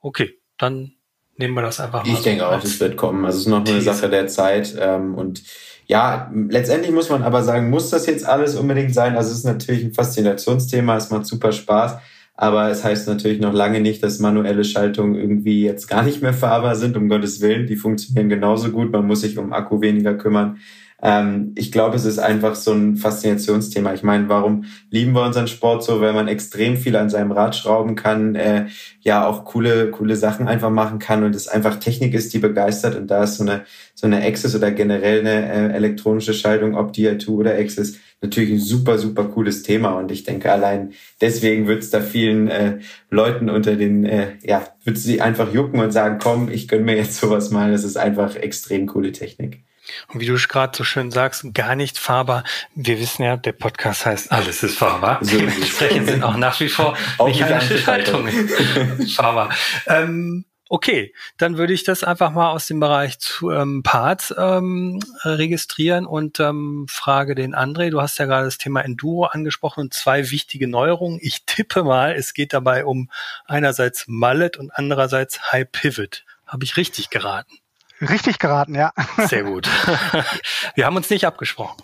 [0.00, 0.94] okay, dann
[1.40, 2.12] nehmen wir das einfach mal.
[2.12, 3.24] Ich so denke auch, es wird kommen.
[3.24, 4.76] Also es ist noch nur eine Sache der Zeit.
[4.78, 5.42] Ähm, und
[5.86, 9.16] ja, letztendlich muss man aber sagen, muss das jetzt alles unbedingt sein?
[9.16, 11.96] Also es ist natürlich ein Faszinationsthema, es macht super Spaß.
[12.34, 16.32] Aber es heißt natürlich noch lange nicht, dass manuelle Schaltungen irgendwie jetzt gar nicht mehr
[16.32, 17.66] fahrbar sind, um Gottes Willen.
[17.66, 18.92] Die funktionieren genauso gut.
[18.92, 20.58] Man muss sich um Akku weniger kümmern.
[21.02, 23.94] Ähm, ich glaube, es ist einfach so ein Faszinationsthema.
[23.94, 26.00] Ich meine, warum lieben wir unseren Sport so?
[26.00, 28.66] Weil man extrem viel an seinem Rad schrauben kann, äh,
[29.00, 32.96] ja auch coole, coole Sachen einfach machen kann und es einfach Technik ist, die begeistert.
[32.96, 36.92] Und da ist so eine, so eine Access oder generell eine äh, elektronische Schaltung, ob
[36.92, 39.92] Dia2 oder Access, natürlich ein super, super cooles Thema.
[39.92, 42.78] Und ich denke, allein deswegen wird es da vielen äh,
[43.10, 46.96] Leuten unter den, äh, ja, wird sie einfach jucken und sagen, komm, ich gönn mir
[46.96, 47.72] jetzt sowas mal.
[47.72, 49.62] Das ist einfach extrem coole Technik.
[50.08, 52.44] Und wie du gerade so schön sagst, gar nicht fahrbar.
[52.74, 55.18] Wir wissen ja, der Podcast heißt Alles ist fahrbar.
[55.22, 58.48] So Dementsprechend sind auch nach wie vor mechanische Schaltungen
[59.14, 59.50] fahrbar.
[59.86, 65.00] Ähm, okay, dann würde ich das einfach mal aus dem Bereich zu ähm, Parts ähm,
[65.24, 67.90] registrieren und ähm, frage den André.
[67.90, 71.18] Du hast ja gerade das Thema Enduro angesprochen und zwei wichtige Neuerungen.
[71.20, 73.10] Ich tippe mal, es geht dabei um
[73.46, 76.24] einerseits Mallet und andererseits High Pivot.
[76.46, 77.58] Habe ich richtig geraten?
[78.00, 78.92] Richtig geraten, ja.
[79.26, 79.68] Sehr gut.
[80.74, 81.82] Wir haben uns nicht abgesprochen.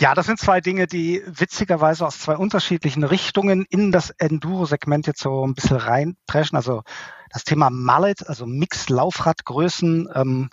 [0.00, 5.20] Ja, das sind zwei Dinge, die witzigerweise aus zwei unterschiedlichen Richtungen in das Enduro-Segment jetzt
[5.20, 6.56] so ein bisschen reinpreschen.
[6.56, 6.82] Also
[7.30, 10.08] das Thema Mallet, also Mix-Laufradgrößen.
[10.14, 10.50] Ähm,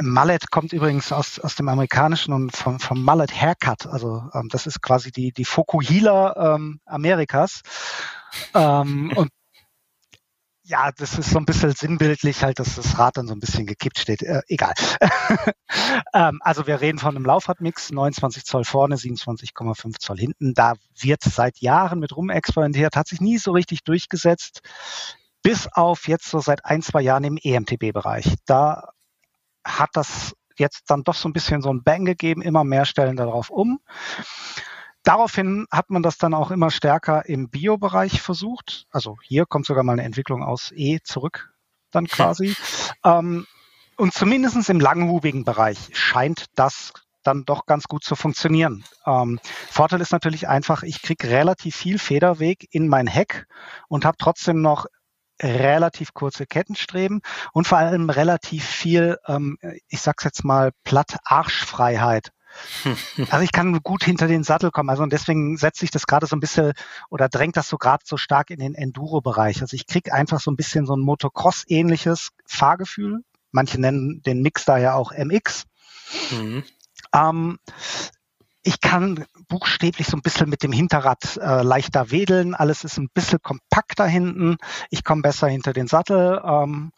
[0.00, 3.86] Mallet kommt übrigens aus, aus dem amerikanischen und vom, vom Mallet Haircut.
[3.86, 7.62] Also ähm, das ist quasi die, die Fokuhila ähm, Amerikas.
[8.54, 9.30] Ähm, und
[10.66, 13.66] ja, das ist so ein bisschen sinnbildlich halt, dass das Rad dann so ein bisschen
[13.66, 14.22] gekippt steht.
[14.22, 14.74] Äh, egal.
[16.14, 20.54] ähm, also wir reden von einem Laufradmix, 29 Zoll vorne, 27,5 Zoll hinten.
[20.54, 24.60] Da wird seit Jahren mit rumexperimentiert, hat sich nie so richtig durchgesetzt,
[25.42, 28.34] bis auf jetzt so seit ein, zwei Jahren im EMTB-Bereich.
[28.44, 28.88] Da
[29.64, 33.16] hat das jetzt dann doch so ein bisschen so ein Bang gegeben, immer mehr stellen
[33.16, 33.78] darauf um.
[35.06, 38.86] Daraufhin hat man das dann auch immer stärker im Bio-Bereich versucht.
[38.90, 41.54] Also hier kommt sogar mal eine Entwicklung aus E zurück,
[41.92, 42.56] dann quasi.
[43.04, 43.46] ähm,
[43.96, 46.92] und zumindestens im langhubigen Bereich scheint das
[47.22, 48.84] dann doch ganz gut zu funktionieren.
[49.06, 49.38] Ähm,
[49.70, 53.46] Vorteil ist natürlich einfach, ich kriege relativ viel Federweg in mein Heck
[53.86, 54.86] und habe trotzdem noch
[55.40, 57.20] relativ kurze Kettenstreben
[57.52, 62.32] und vor allem relativ viel, ähm, ich sag's jetzt mal, platt Arschfreiheit.
[63.30, 64.90] Also ich kann gut hinter den Sattel kommen.
[64.90, 66.72] Also und deswegen setzt sich das gerade so ein bisschen
[67.10, 69.62] oder drängt das so gerade so stark in den Enduro-Bereich.
[69.62, 73.20] Also ich krieg einfach so ein bisschen so ein Motocross-ähnliches Fahrgefühl.
[73.50, 75.64] Manche nennen den Mix daher auch MX.
[76.30, 76.64] Mhm.
[77.14, 77.58] Ähm,
[78.62, 82.54] ich kann buchstäblich so ein bisschen mit dem Hinterrad äh, leichter wedeln.
[82.54, 84.56] Alles ist ein bisschen kompakter hinten.
[84.90, 86.42] Ich komme besser hinter den Sattel.
[86.44, 86.90] Ähm,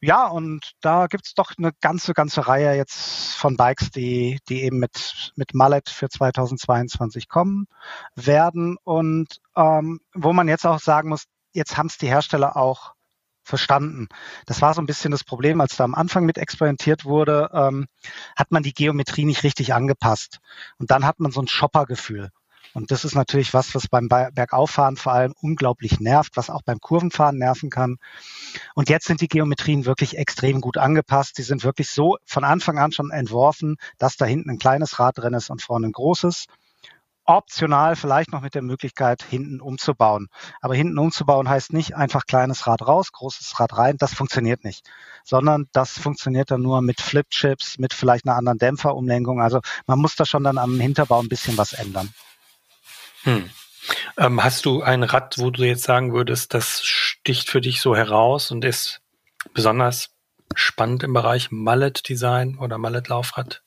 [0.00, 4.78] ja, und da gibt's doch eine ganze, ganze Reihe jetzt von Bikes, die, die eben
[4.78, 7.66] mit, mit Mallet für 2022 kommen
[8.14, 12.94] werden und ähm, wo man jetzt auch sagen muss, jetzt haben es die Hersteller auch
[13.42, 14.08] verstanden.
[14.44, 17.86] Das war so ein bisschen das Problem, als da am Anfang mit experimentiert wurde, ähm,
[18.36, 20.40] hat man die Geometrie nicht richtig angepasst.
[20.78, 22.30] Und dann hat man so ein Shopper-Gefühl.
[22.76, 26.78] Und das ist natürlich was, was beim Bergauffahren vor allem unglaublich nervt, was auch beim
[26.78, 27.96] Kurvenfahren nerven kann.
[28.74, 31.38] Und jetzt sind die Geometrien wirklich extrem gut angepasst.
[31.38, 35.16] Die sind wirklich so von Anfang an schon entworfen, dass da hinten ein kleines Rad
[35.16, 36.48] drin ist und vorne ein großes
[37.24, 40.28] optional vielleicht noch mit der Möglichkeit, hinten umzubauen.
[40.60, 43.96] Aber hinten umzubauen heißt nicht einfach kleines Rad raus, großes Rad rein.
[43.96, 44.86] Das funktioniert nicht.
[45.24, 49.40] Sondern das funktioniert dann nur mit Flipchips, mit vielleicht einer anderen Dämpferumlenkung.
[49.40, 52.12] Also man muss da schon dann am Hinterbau ein bisschen was ändern.
[53.26, 53.50] Hm.
[54.16, 57.94] Ähm, hast du ein Rad, wo du jetzt sagen würdest, das sticht für dich so
[57.94, 59.00] heraus und ist
[59.52, 60.10] besonders
[60.54, 63.62] spannend im Bereich Mallet Design oder Mallet Laufrad?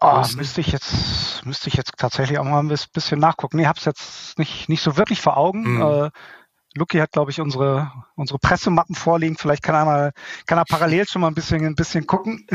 [0.00, 3.56] Oh, müsste ich jetzt, müsste ich jetzt tatsächlich auch mal ein bisschen nachgucken.
[3.56, 5.74] Nee, hab's jetzt nicht, nicht so wirklich vor Augen.
[5.74, 5.82] Mhm.
[5.82, 6.10] Äh,
[6.78, 9.36] Lucky hat, glaube ich, unsere, unsere Pressemappen vorliegen.
[9.36, 10.12] Vielleicht kann er mal,
[10.46, 12.46] kann er parallel schon mal ein bisschen, ein bisschen gucken.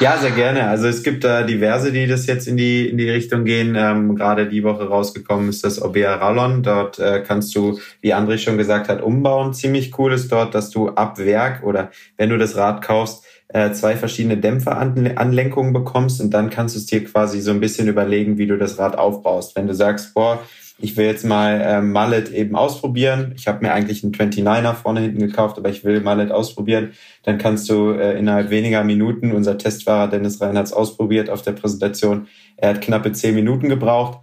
[0.00, 0.68] Ja, sehr gerne.
[0.68, 3.74] Also es gibt da diverse, die das jetzt in die, in die Richtung gehen.
[3.76, 6.62] Ähm, gerade die Woche rausgekommen ist das Obea Rallon.
[6.62, 9.52] Dort äh, kannst du, wie André schon gesagt hat, umbauen.
[9.52, 13.72] Ziemlich cool ist dort, dass du ab Werk oder wenn du das Rad kaufst, äh,
[13.72, 18.38] zwei verschiedene Dämpferanlenkungen bekommst und dann kannst du es dir quasi so ein bisschen überlegen,
[18.38, 19.56] wie du das Rad aufbaust.
[19.56, 20.40] Wenn du sagst, boah,
[20.82, 23.32] ich will jetzt mal äh, Mallet eben ausprobieren.
[23.36, 26.90] Ich habe mir eigentlich einen 29er vorne hinten gekauft, aber ich will Mallet ausprobieren.
[27.22, 31.52] Dann kannst du äh, innerhalb weniger Minuten, unser Testfahrer Dennis Rhein hat ausprobiert auf der
[31.52, 34.18] Präsentation, er hat knappe zehn Minuten gebraucht.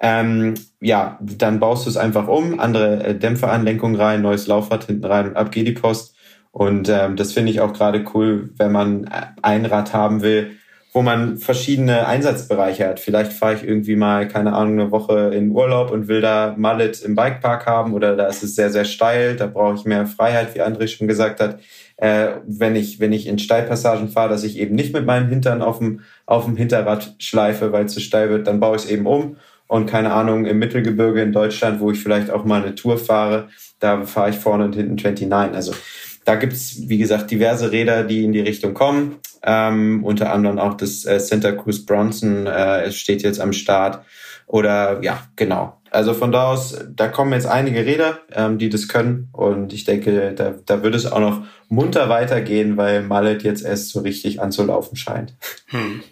[0.00, 5.06] Ähm, ja, dann baust du es einfach um, andere äh, Dämpferanlenkung rein, neues Laufrad hinten
[5.06, 6.14] rein und ab geht die Post.
[6.50, 9.08] Und ähm, das finde ich auch gerade cool, wenn man
[9.40, 10.50] ein Rad haben will,
[10.92, 13.00] wo man verschiedene Einsatzbereiche hat.
[13.00, 17.02] Vielleicht fahre ich irgendwie mal, keine Ahnung, eine Woche in Urlaub und will da Mallet
[17.02, 20.54] im Bikepark haben oder da ist es sehr, sehr steil, da brauche ich mehr Freiheit,
[20.54, 21.58] wie André schon gesagt hat.
[21.96, 25.62] Äh, wenn ich, wenn ich in Steilpassagen fahre, dass ich eben nicht mit meinem Hintern
[25.62, 28.90] auf dem, auf dem Hinterrad schleife, weil es zu steil wird, dann baue ich es
[28.90, 29.36] eben um.
[29.68, 33.48] Und keine Ahnung, im Mittelgebirge in Deutschland, wo ich vielleicht auch mal eine Tour fahre,
[33.78, 35.56] da fahre ich vorne und hinten 29.
[35.56, 35.72] Also
[36.26, 39.16] da gibt's wie gesagt, diverse Räder, die in die Richtung kommen.
[39.44, 44.04] Ähm, unter anderem auch das äh, Santa Cruz Bronson äh, es steht jetzt am Start.
[44.46, 45.80] Oder ja, genau.
[45.90, 49.28] Also von da aus, da kommen jetzt einige Räder, ähm, die das können.
[49.32, 53.90] Und ich denke, da, da wird es auch noch munter weitergehen, weil Mallet jetzt erst
[53.90, 55.34] so richtig anzulaufen scheint.
[55.68, 56.02] Hm.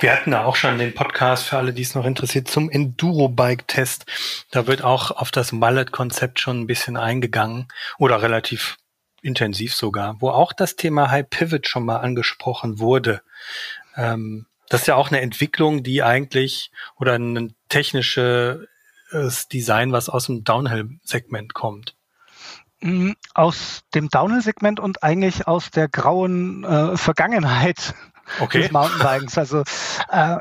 [0.00, 4.06] Wir hatten da auch schon den Podcast für alle, die es noch interessiert, zum Enduro-Bike-Test.
[4.50, 7.68] Da wird auch auf das Mallet-Konzept schon ein bisschen eingegangen
[7.98, 8.78] oder relativ
[9.22, 13.22] intensiv sogar, wo auch das Thema High Pivot schon mal angesprochen wurde.
[13.96, 18.68] Ähm, das ist ja auch eine Entwicklung, die eigentlich oder ein technisches
[19.50, 21.96] Design, was aus dem Downhill-Segment kommt.
[22.80, 27.94] Mm, aus dem Downhill-Segment und eigentlich aus der grauen äh, Vergangenheit
[28.40, 28.62] okay.
[28.62, 29.38] des Mountainbikens.
[29.38, 29.62] Also
[30.10, 30.36] äh,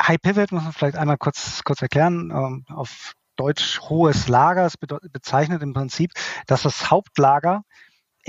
[0.00, 2.30] High Pivot muss man vielleicht einmal kurz, kurz erklären.
[2.30, 4.66] Ähm, auf Deutsch hohes Lager.
[4.66, 6.12] Es bezeichnet im Prinzip,
[6.46, 7.62] dass das Hauptlager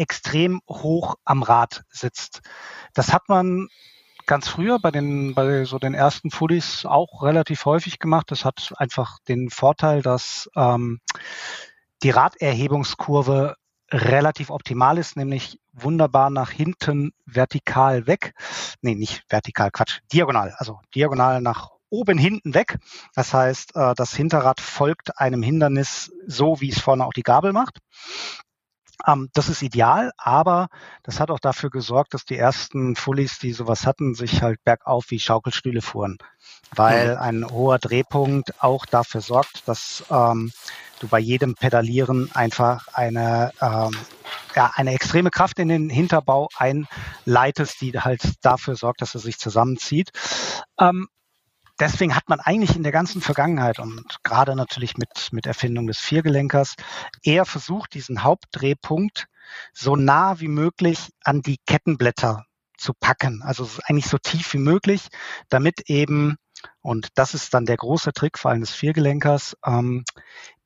[0.01, 2.41] extrem hoch am Rad sitzt.
[2.93, 3.67] Das hat man
[4.25, 8.31] ganz früher bei den, bei so den ersten Fullies auch relativ häufig gemacht.
[8.31, 10.99] Das hat einfach den Vorteil, dass ähm,
[12.03, 13.55] die Raderhebungskurve
[13.91, 18.33] relativ optimal ist, nämlich wunderbar nach hinten vertikal weg.
[18.81, 22.77] Nee, nicht vertikal, Quatsch, diagonal, also diagonal nach oben hinten weg.
[23.13, 27.51] Das heißt, äh, das Hinterrad folgt einem Hindernis so, wie es vorne auch die Gabel
[27.51, 27.79] macht.
[29.07, 30.67] Ähm, das ist ideal, aber
[31.03, 35.05] das hat auch dafür gesorgt, dass die ersten Fullies, die sowas hatten, sich halt bergauf
[35.09, 36.17] wie Schaukelstühle fuhren,
[36.75, 37.21] weil mhm.
[37.21, 40.51] ein hoher Drehpunkt auch dafür sorgt, dass ähm,
[40.99, 43.91] du bei jedem Pedalieren einfach eine, ähm,
[44.55, 49.37] ja, eine extreme Kraft in den Hinterbau einleitest, die halt dafür sorgt, dass er sich
[49.39, 50.11] zusammenzieht.
[50.79, 51.07] Ähm,
[51.81, 55.99] deswegen hat man eigentlich in der ganzen Vergangenheit und gerade natürlich mit, mit Erfindung des
[55.99, 56.75] Viergelenkers
[57.23, 59.25] eher versucht, diesen Hauptdrehpunkt
[59.73, 62.45] so nah wie möglich an die Kettenblätter
[62.77, 63.41] zu packen.
[63.41, 65.07] Also eigentlich so tief wie möglich,
[65.49, 66.37] damit eben,
[66.81, 70.05] und das ist dann der große Trick vor allem des Viergelenkers, ähm,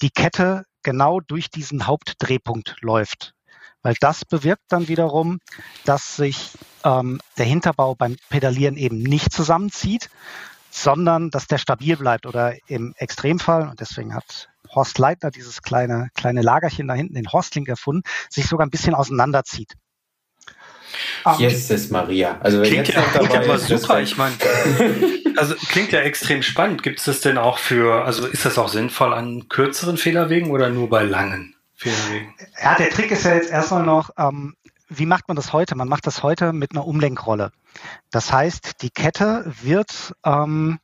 [0.02, 3.34] die Kette genau durch diesen Hauptdrehpunkt läuft.
[3.82, 5.40] Weil das bewirkt dann wiederum,
[5.86, 6.52] dass sich
[6.84, 10.10] ähm, der Hinterbau beim Pedalieren eben nicht zusammenzieht,
[10.76, 16.10] sondern dass der stabil bleibt oder im Extremfall, und deswegen hat Horst Leitner dieses kleine,
[16.16, 19.74] kleine Lagerchen da hinten, den Horstling erfunden, sich sogar ein bisschen auseinanderzieht.
[21.38, 22.38] Jesus Maria.
[22.42, 24.02] Also klingt ja, klingt ja aber super.
[24.02, 24.36] Ich meine,
[25.38, 26.84] also klingt ja extrem spannend.
[26.84, 30.70] Gibt es das denn auch für, also ist das auch sinnvoll an kürzeren Fehlerwegen oder
[30.70, 32.34] nur bei langen Fehlerwegen?
[32.62, 34.56] Ja, der Trick ist ja jetzt erstmal noch, ähm,
[34.98, 35.76] wie macht man das heute?
[35.76, 37.52] Man macht das heute mit einer Umlenkrolle.
[38.12, 40.80] Das heißt, die Kette wird ähm,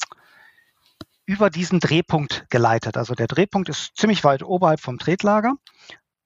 [1.25, 2.97] über diesen Drehpunkt geleitet.
[2.97, 5.53] Also der Drehpunkt ist ziemlich weit oberhalb vom Tretlager,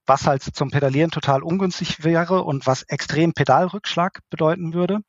[0.05, 4.99] was halt zum Pedalieren total ungünstig wäre und was extrem Pedalrückschlag bedeuten würde.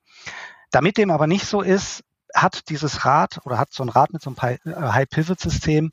[0.71, 2.03] Damit dem aber nicht so ist,
[2.35, 5.93] hat dieses Rad oder hat so ein Rad mit so einem High-Pivot-System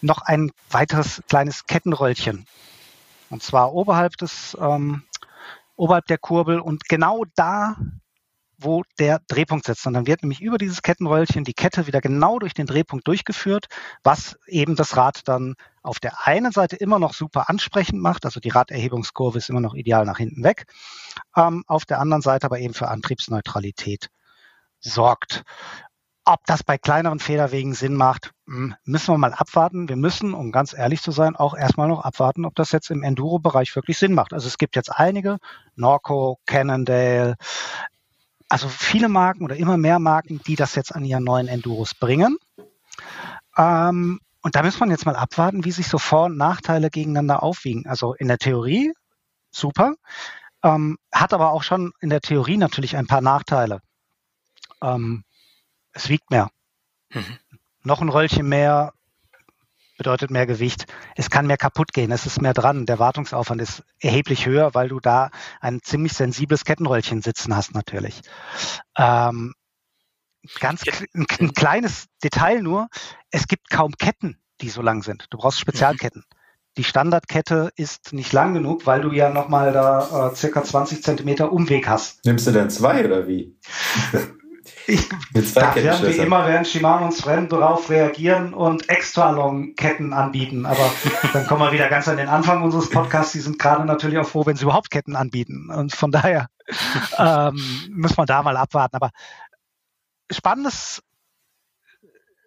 [0.00, 2.46] noch ein weiteres kleines Kettenröllchen.
[3.28, 5.02] Und zwar oberhalb des ähm,
[5.82, 7.74] oberhalb der Kurbel und genau da,
[8.56, 9.84] wo der Drehpunkt sitzt.
[9.88, 13.66] Und dann wird nämlich über dieses Kettenröllchen die Kette wieder genau durch den Drehpunkt durchgeführt,
[14.04, 18.38] was eben das Rad dann auf der einen Seite immer noch super ansprechend macht, also
[18.38, 20.66] die Raderhebungskurve ist immer noch ideal nach hinten weg,
[21.36, 24.08] ähm, auf der anderen Seite aber eben für Antriebsneutralität
[24.78, 25.42] sorgt.
[26.24, 29.88] Ob das bei kleineren Federwegen Sinn macht, hm, müssen wir mal abwarten.
[29.88, 33.02] Wir müssen, um ganz ehrlich zu sein, auch erstmal noch abwarten, ob das jetzt im
[33.02, 34.32] Enduro-Bereich wirklich Sinn macht.
[34.32, 35.38] Also es gibt jetzt einige,
[35.74, 37.36] Norco, Cannondale,
[38.48, 42.36] also viele Marken oder immer mehr Marken, die das jetzt an ihren neuen Enduros bringen.
[43.56, 47.42] Ähm, und da muss man jetzt mal abwarten, wie sich so Vor- und Nachteile gegeneinander
[47.42, 47.86] aufwiegen.
[47.86, 48.92] Also in der Theorie
[49.50, 49.94] super,
[50.62, 53.80] ähm, hat aber auch schon in der Theorie natürlich ein paar Nachteile.
[54.82, 55.24] Ähm,
[55.92, 56.50] es wiegt mehr.
[57.10, 57.38] Mhm.
[57.84, 58.92] Noch ein Röllchen mehr
[59.98, 60.86] bedeutet mehr Gewicht.
[61.16, 62.86] Es kann mehr kaputt gehen, es ist mehr dran.
[62.86, 65.30] Der Wartungsaufwand ist erheblich höher, weil du da
[65.60, 68.22] ein ziemlich sensibles Kettenröllchen sitzen hast natürlich.
[68.96, 69.54] Ähm,
[70.58, 70.82] ganz
[71.14, 72.88] ein, ein, kleines Detail nur,
[73.30, 75.26] es gibt kaum Ketten, die so lang sind.
[75.30, 76.24] Du brauchst Spezialketten.
[76.28, 76.36] Mhm.
[76.78, 81.52] Die Standardkette ist nicht lang genug, weil du ja nochmal da äh, circa 20 Zentimeter
[81.52, 82.24] Umweg hast.
[82.24, 83.56] Nimmst du denn zwei oder wie?
[85.34, 90.66] Ich, da werden wir immer, während Shimano und Sven darauf reagieren und extra Long-Ketten anbieten.
[90.66, 90.90] Aber
[91.32, 93.32] dann kommen wir wieder ganz an den Anfang unseres Podcasts.
[93.32, 95.70] Die sind gerade natürlich auch froh, wenn sie überhaupt Ketten anbieten.
[95.70, 96.48] Und von daher
[97.18, 98.96] ähm, muss man da mal abwarten.
[98.96, 99.10] Aber
[100.30, 101.02] spannendes,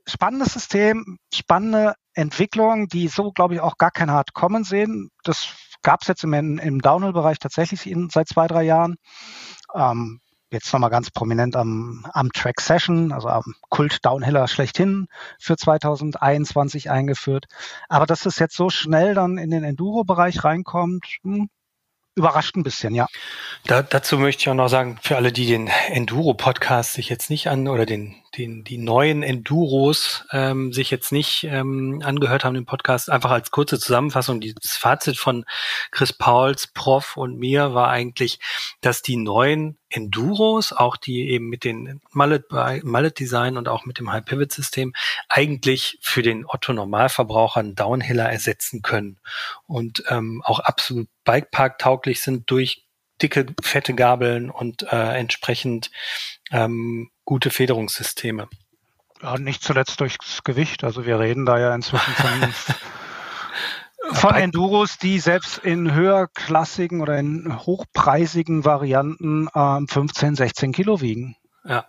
[0.07, 5.09] spannendes System, spannende Entwicklung, die so, glaube ich, auch gar kein Hard kommen sehen.
[5.23, 5.47] Das
[5.83, 8.95] gab es jetzt im, im Downhill-Bereich tatsächlich in, seit zwei, drei Jahren.
[9.73, 10.19] Ähm,
[10.55, 15.07] jetzt nochmal ganz prominent am, am Track Session, also am Kult Downhiller schlechthin
[15.39, 17.45] für 2021 eingeführt.
[17.89, 21.49] Aber dass es jetzt so schnell dann in den Enduro-Bereich reinkommt, hm,
[22.15, 23.07] überrascht ein bisschen, ja.
[23.65, 27.49] Da, dazu möchte ich auch noch sagen, für alle, die den Enduro-Podcast sich jetzt nicht
[27.49, 32.65] an oder den, den, die neuen Enduros ähm, sich jetzt nicht ähm, angehört haben, den
[32.65, 35.45] Podcast, einfach als kurze Zusammenfassung, das Fazit von
[35.91, 38.39] Chris Pauls, Prof und mir war eigentlich,
[38.81, 44.93] dass die neuen Enduros, auch die eben mit den Mallet-Design und auch mit dem High-Pivot-System,
[45.29, 49.19] eigentlich für den Otto-Normalverbraucher einen Downhiller ersetzen können
[49.67, 52.84] und ähm, auch absolut Bikepark-tauglich sind durch
[53.21, 55.91] dicke, fette Gabeln und äh, entsprechend
[56.51, 58.47] ähm, gute Federungssysteme.
[59.21, 60.83] Ja, nicht zuletzt durchs Gewicht.
[60.83, 62.53] Also wir reden da ja inzwischen von,
[64.13, 71.37] von Enduros, die selbst in höherklassigen oder in hochpreisigen Varianten ähm, 15, 16 Kilo wiegen.
[71.63, 71.85] Ja.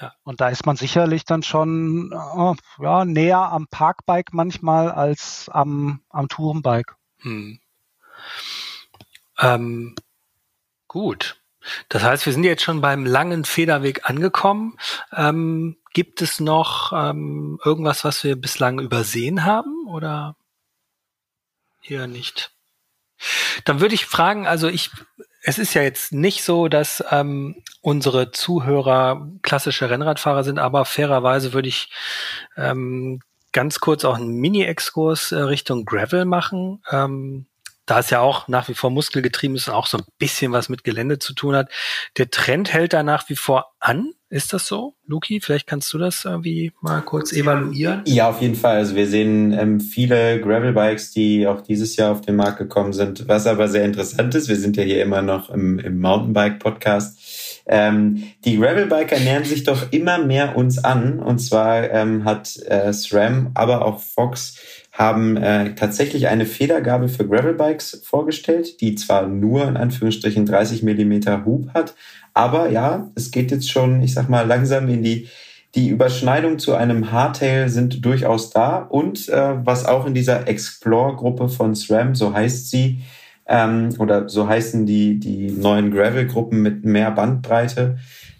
[0.00, 0.12] ja.
[0.24, 6.02] Und da ist man sicherlich dann schon äh, ja, näher am Parkbike manchmal als am,
[6.10, 6.96] am Tourenbike.
[7.20, 7.60] Hm.
[9.38, 9.94] Ähm,
[10.92, 11.36] gut.
[11.88, 14.76] Das heißt, wir sind jetzt schon beim langen Federweg angekommen.
[15.12, 20.36] Ähm, gibt es noch ähm, irgendwas, was wir bislang übersehen haben oder
[21.82, 22.50] eher nicht?
[23.64, 24.90] Dann würde ich fragen, also ich,
[25.42, 31.52] es ist ja jetzt nicht so, dass ähm, unsere Zuhörer klassische Rennradfahrer sind, aber fairerweise
[31.52, 31.92] würde ich
[32.56, 33.20] ähm,
[33.52, 36.82] ganz kurz auch einen Mini-Exkurs äh, Richtung Gravel machen.
[36.90, 37.46] Ähm,
[37.92, 40.70] da es ja auch nach wie vor muskelgetrieben ist und auch so ein bisschen was
[40.70, 41.70] mit Gelände zu tun hat.
[42.16, 44.12] Der Trend hält da nach wie vor an.
[44.30, 45.42] Ist das so, Luki?
[45.42, 48.00] Vielleicht kannst du das irgendwie mal kurz evaluieren.
[48.06, 48.76] Ja, auf jeden Fall.
[48.76, 53.28] Also wir sehen ähm, viele Gravel-Bikes, die auch dieses Jahr auf den Markt gekommen sind.
[53.28, 57.18] Was aber sehr interessant ist, wir sind ja hier immer noch im, im Mountainbike-Podcast.
[57.66, 61.18] Ähm, die Gravel-Biker nähern sich doch immer mehr uns an.
[61.18, 64.56] Und zwar ähm, hat äh, SRAM, aber auch Fox
[64.92, 71.44] haben äh, tatsächlich eine Federgabel für Gravelbikes vorgestellt, die zwar nur in Anführungsstrichen 30 Millimeter
[71.44, 71.94] Hub hat,
[72.34, 75.28] aber ja, es geht jetzt schon, ich sag mal, langsam in die
[75.74, 78.76] die Überschneidung zu einem Hardtail sind durchaus da.
[78.78, 83.00] Und äh, was auch in dieser Explore-Gruppe von SRAM, so heißt sie,
[83.46, 87.98] ähm, oder so heißen die, die neuen Gravel-Gruppen mit mehr Bandbreite,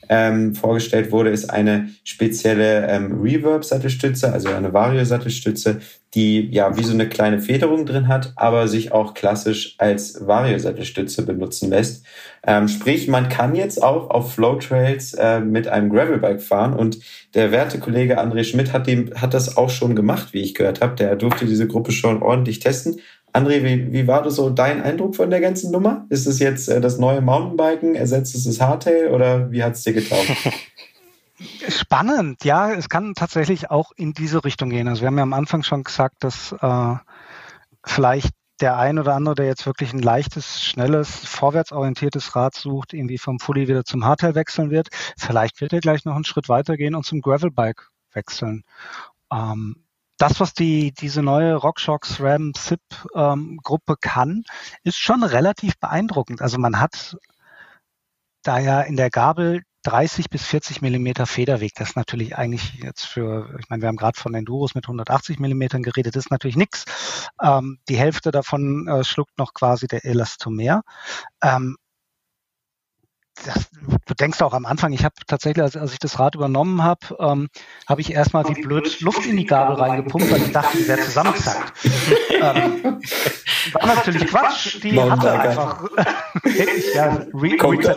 [0.09, 5.81] ähm, vorgestellt wurde, ist eine spezielle ähm, Reverb-Sattelstütze, also eine Vario-Sattelstütze,
[6.15, 11.25] die ja wie so eine kleine Federung drin hat, aber sich auch klassisch als Vario-Sattelstütze
[11.25, 12.05] benutzen lässt.
[12.45, 16.99] Ähm, sprich, man kann jetzt auch auf Flowtrails äh, mit einem Gravelbike fahren und
[17.35, 20.83] der werte Kollege André Schmidt hat, dem, hat das auch schon gemacht, wie ich gehört
[20.83, 20.97] habe.
[20.97, 23.01] Der durfte diese Gruppe schon ordentlich testen,
[23.33, 26.07] André, wie, wie war das so dein Eindruck von der ganzen Nummer?
[26.11, 27.95] Ist es jetzt äh, das neue Mountainbiken?
[27.95, 30.27] Ersetzt es das Hardtail oder wie hat es dir getaugt?
[31.69, 34.87] Spannend, ja, es kann tatsächlich auch in diese Richtung gehen.
[34.87, 36.95] Also wir haben ja am Anfang schon gesagt, dass äh,
[37.85, 43.19] vielleicht der ein oder andere, der jetzt wirklich ein leichtes, schnelles, vorwärtsorientiertes Rad sucht, irgendwie
[43.19, 44.89] vom Fully wieder zum Hardtail wechseln wird.
[45.19, 48.63] Vielleicht wird er gleich noch einen Schritt weitergehen und zum Gravelbike wechseln.
[49.33, 49.85] Ähm,
[50.23, 52.81] das, was die, diese neue RockShox RAM SIP
[53.17, 54.45] ähm, Gruppe kann,
[54.85, 56.41] ist schon relativ beeindruckend.
[56.41, 57.17] Also man hat
[58.45, 61.75] da ja in der Gabel 30 bis 40 Millimeter Federweg.
[61.75, 65.41] Das ist natürlich eigentlich jetzt für, ich meine, wir haben gerade von Enduros mit 180
[65.41, 66.85] Millimetern geredet, das ist natürlich nichts.
[67.43, 70.83] Ähm, die Hälfte davon äh, schluckt noch quasi der Elastomer.
[71.43, 71.77] Ähm,
[73.45, 73.71] das,
[74.07, 77.17] du denkst auch am Anfang, ich habe tatsächlich, als, als ich das Rad übernommen habe,
[77.19, 77.49] ähm,
[77.89, 81.01] habe ich erstmal wie blöd Luft in die Gabel reingepumpt, weil ich dachte, die wäre
[81.01, 81.73] zusammengesackt.
[82.31, 83.01] ähm,
[83.73, 85.89] war natürlich Quatsch, die hatte einfach
[86.95, 87.97] ja, Reset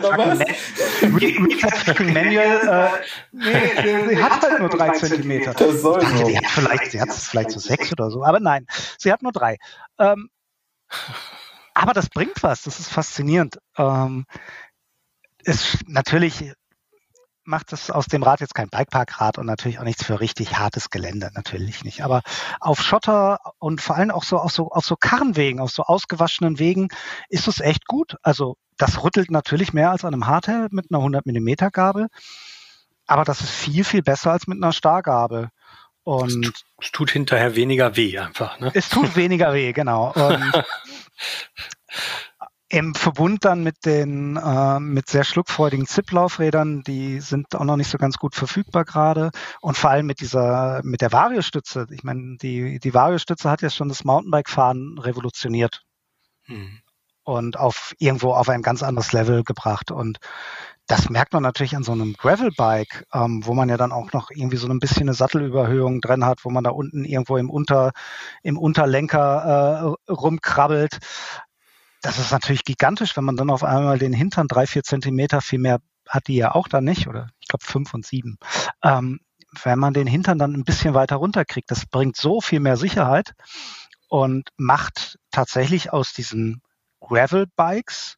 [2.12, 2.88] Manual, äh,
[3.32, 5.54] nee, sie hat halt nur drei Zentimeter.
[5.54, 6.26] Das soll so.
[6.26, 8.66] Die hat vielleicht, sie hat es vielleicht so sechs oder so, aber nein,
[8.98, 9.58] sie hat nur drei.
[9.98, 10.30] Ähm,
[11.74, 13.58] aber das bringt was, das ist faszinierend.
[13.76, 14.24] Ähm,
[15.46, 16.52] ist natürlich
[17.46, 20.90] macht es aus dem Rad jetzt kein Bikeparkrad und natürlich auch nichts für richtig hartes
[20.90, 22.02] Gelände, natürlich nicht.
[22.02, 22.22] Aber
[22.60, 26.58] auf Schotter und vor allem auch so auf so auf so Karrenwegen, auf so ausgewaschenen
[26.58, 26.88] Wegen
[27.28, 28.16] ist es echt gut.
[28.22, 32.08] Also das rüttelt natürlich mehr als an einem Hardtail mit einer 100 Millimeter Gabel,
[33.06, 35.50] aber das ist viel viel besser als mit einer Stargabel.
[36.02, 38.60] Und es tut hinterher weniger weh einfach.
[38.60, 38.70] Ne?
[38.74, 40.12] Es tut weniger weh, genau.
[40.14, 40.64] Und
[42.68, 47.90] Im Verbund dann mit den äh, mit sehr schluckfreudigen Zip-Laufrädern, die sind auch noch nicht
[47.90, 49.30] so ganz gut verfügbar gerade.
[49.60, 51.86] Und vor allem mit dieser, mit der Vario-Stütze.
[51.90, 55.82] Ich meine, die, die Vario-Stütze hat ja schon das Mountainbike-Fahren revolutioniert.
[56.46, 56.80] Hm.
[57.22, 59.92] Und auf irgendwo auf ein ganz anderes Level gebracht.
[59.92, 60.18] Und
[60.88, 64.30] das merkt man natürlich an so einem Gravelbike, ähm, wo man ja dann auch noch
[64.30, 67.92] irgendwie so ein bisschen eine Sattelüberhöhung drin hat, wo man da unten irgendwo im Unter,
[68.42, 70.98] im Unterlenker äh, rumkrabbelt
[72.02, 75.58] das ist natürlich gigantisch, wenn man dann auf einmal den Hintern drei, vier Zentimeter viel
[75.58, 78.38] mehr hat die ja auch da nicht, oder ich glaube fünf und sieben.
[78.82, 79.20] Ähm,
[79.62, 83.32] wenn man den Hintern dann ein bisschen weiter runterkriegt, das bringt so viel mehr Sicherheit
[84.08, 86.62] und macht tatsächlich aus diesen
[87.00, 88.16] Gravel-Bikes,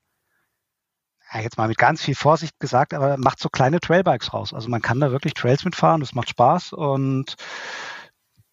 [1.33, 4.55] ja, jetzt mal mit ganz viel Vorsicht gesagt, aber macht so kleine Trailbikes raus.
[4.55, 7.37] Also man kann da wirklich Trails mitfahren, das macht Spaß und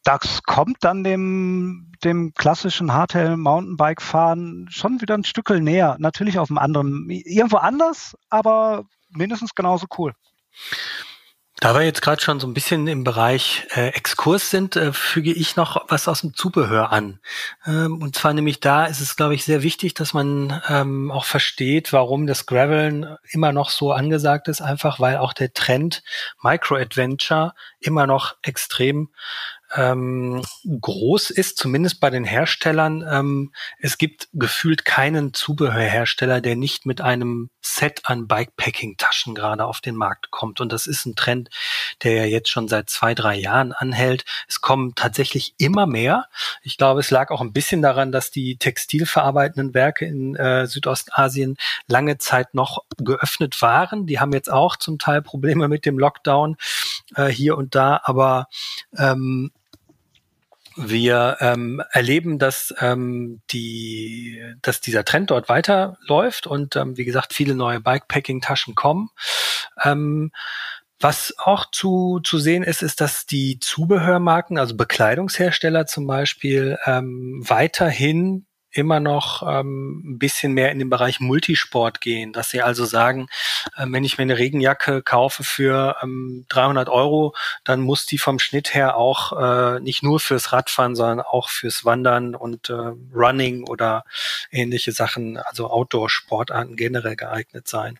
[0.06, 5.98] das kommt dann dem, dem klassischen Hardtail Mountainbike fahren schon wieder ein Stückel näher.
[6.00, 10.14] Natürlich auf einem anderen, irgendwo anders, aber mindestens genauso cool.
[11.58, 15.32] Da wir jetzt gerade schon so ein bisschen im Bereich äh, Exkurs sind, äh, füge
[15.32, 17.22] ich noch was aus dem Zubehör an.
[17.66, 21.24] Ähm, und zwar nämlich da ist es, glaube ich, sehr wichtig, dass man ähm, auch
[21.24, 26.04] versteht, warum das Graveln immer noch so angesagt ist, einfach weil auch der Trend
[26.44, 29.10] Micro Adventure immer noch extrem
[29.74, 33.06] ähm, groß ist, zumindest bei den Herstellern.
[33.10, 39.82] Ähm, es gibt gefühlt keinen Zubehörhersteller, der nicht mit einem Set an Bikepacking-Taschen gerade auf
[39.82, 40.62] den Markt kommt.
[40.62, 41.50] Und das ist ein Trend,
[42.04, 44.24] der ja jetzt schon seit zwei, drei Jahren anhält.
[44.48, 46.28] Es kommen tatsächlich immer mehr.
[46.62, 51.58] Ich glaube, es lag auch ein bisschen daran, dass die textilverarbeitenden Werke in äh, Südostasien
[51.88, 54.06] lange Zeit noch geöffnet waren.
[54.06, 56.58] Die haben jetzt auch zum Teil Probleme mit dem Lockdown
[57.16, 58.48] äh, hier und da, aber
[58.98, 59.52] ähm,
[60.76, 67.34] wir ähm, erleben, dass ähm, die, dass dieser Trend dort weiterläuft und ähm, wie gesagt
[67.34, 69.10] viele neue Bikepacking-Taschen kommen.
[69.84, 70.32] Ähm,
[71.00, 77.44] was auch zu, zu sehen ist, ist, dass die Zubehörmarken, also Bekleidungshersteller zum Beispiel, ähm,
[77.46, 78.46] weiterhin
[78.76, 83.28] immer noch ähm, ein bisschen mehr in den Bereich Multisport gehen, dass sie also sagen,
[83.78, 88.38] äh, wenn ich mir eine Regenjacke kaufe für ähm, 300 Euro, dann muss die vom
[88.38, 89.32] Schnitt her auch
[89.78, 94.04] äh, nicht nur fürs Radfahren, sondern auch fürs Wandern und äh, Running oder
[94.52, 98.00] ähnliche Sachen, also Outdoor-Sportarten generell geeignet sein.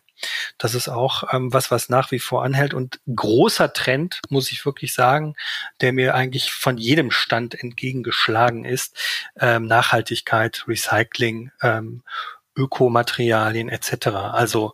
[0.58, 4.64] Das ist auch ähm, was, was nach wie vor anhält und großer Trend, muss ich
[4.64, 5.34] wirklich sagen,
[5.80, 8.96] der mir eigentlich von jedem Stand entgegengeschlagen ist.
[9.38, 12.02] Ähm, Nachhaltigkeit, Recycling, ähm,
[12.56, 14.06] Ökomaterialien etc.
[14.32, 14.72] Also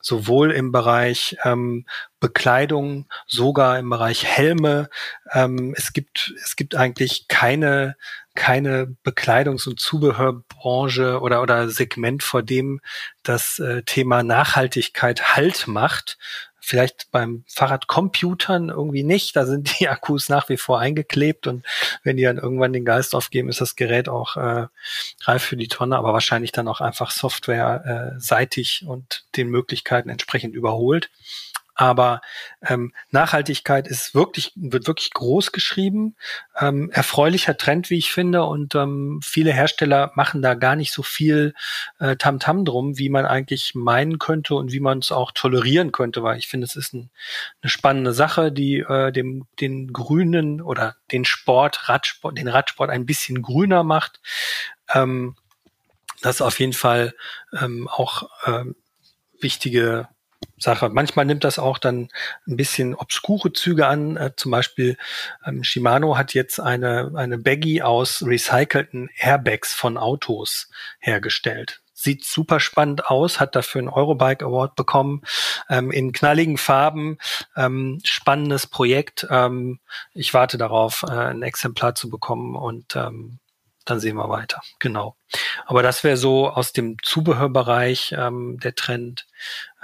[0.00, 1.86] sowohl im Bereich ähm,
[2.20, 4.90] Bekleidung, sogar im Bereich Helme.
[5.32, 7.96] Ähm, es gibt es gibt eigentlich keine
[8.34, 12.80] keine Bekleidungs- und Zubehörbranche oder, oder Segment, vor dem
[13.22, 16.18] das äh, Thema Nachhaltigkeit Halt macht.
[16.64, 19.34] Vielleicht beim Fahrradcomputern irgendwie nicht.
[19.34, 21.66] Da sind die Akkus nach wie vor eingeklebt und
[22.04, 24.66] wenn die dann irgendwann den Geist aufgeben, ist das Gerät auch äh,
[25.22, 30.54] reif für die Tonne, aber wahrscheinlich dann auch einfach software-seitig äh, und den Möglichkeiten entsprechend
[30.54, 31.10] überholt.
[31.74, 32.20] Aber
[32.62, 36.16] ähm, Nachhaltigkeit ist wirklich, wird wirklich groß geschrieben.
[36.58, 38.44] Ähm, erfreulicher Trend, wie ich finde.
[38.44, 41.54] Und ähm, viele Hersteller machen da gar nicht so viel
[41.98, 45.92] äh, Tamtam -Tam drum, wie man eigentlich meinen könnte und wie man es auch tolerieren
[45.92, 47.10] könnte, weil ich finde, es ist ein,
[47.62, 53.06] eine spannende Sache, die äh, dem, den Grünen oder den Sport, Radsport, den Radsport ein
[53.06, 54.20] bisschen grüner macht.
[54.92, 55.36] Ähm,
[56.20, 57.14] das ist auf jeden Fall
[57.60, 58.76] ähm, auch ähm,
[59.40, 60.08] wichtige
[60.62, 60.88] Sache.
[60.88, 62.08] Manchmal nimmt das auch dann
[62.46, 64.16] ein bisschen obskure Züge an.
[64.16, 64.96] Äh, zum Beispiel
[65.44, 71.82] ähm, Shimano hat jetzt eine, eine Baggy aus recycelten Airbags von Autos hergestellt.
[71.94, 75.22] Sieht super spannend aus, hat dafür einen Eurobike Award bekommen,
[75.68, 77.18] ähm, in knalligen Farben,
[77.56, 79.26] ähm, spannendes Projekt.
[79.30, 79.78] Ähm,
[80.12, 83.38] ich warte darauf, äh, ein Exemplar zu bekommen und ähm,
[83.84, 84.60] dann sehen wir weiter.
[84.78, 85.16] Genau.
[85.66, 89.26] Aber das wäre so aus dem Zubehörbereich ähm, der Trend.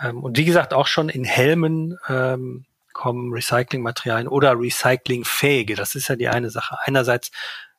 [0.01, 5.77] Ähm, und wie gesagt, auch schon in Helmen ähm, kommen Recyclingmaterialien oder recyclingfähige.
[5.77, 6.77] Das ist ja die eine Sache.
[6.85, 7.31] Einerseits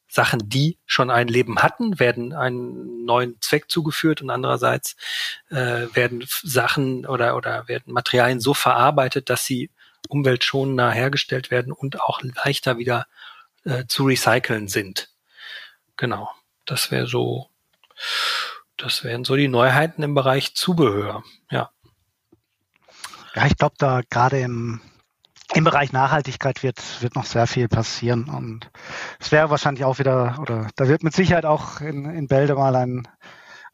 [0.08, 4.96] Sachen, die schon ein Leben hatten, werden einen neuen Zweck zugeführt und andererseits
[5.50, 9.70] äh, werden Sachen oder, oder werden Materialien so verarbeitet, dass sie
[10.08, 13.06] umweltschonender hergestellt werden und auch leichter wieder
[13.66, 15.10] äh, zu recyceln sind.
[16.00, 16.32] Genau.
[16.66, 17.50] Das wäre so,
[18.78, 21.24] das wären so die Neuheiten im Bereich Zubehör.
[21.52, 21.72] Ja.
[23.36, 24.80] Ja, ich glaube, da gerade im,
[25.54, 28.30] im Bereich Nachhaltigkeit wird, wird noch sehr viel passieren.
[28.30, 28.72] Und
[29.20, 32.78] es wäre wahrscheinlich auch wieder, oder da wird mit Sicherheit auch in, in Bälde mal
[32.78, 33.06] ein,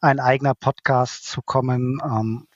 [0.00, 2.00] ein eigener Podcast zu kommen.
[2.04, 2.48] Ähm,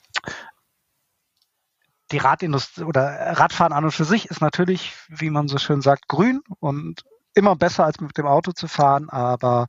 [2.11, 3.03] die Radindustrie oder
[3.39, 7.55] Radfahren an und für sich ist natürlich, wie man so schön sagt, grün und immer
[7.55, 9.67] besser als mit dem Auto zu fahren, aber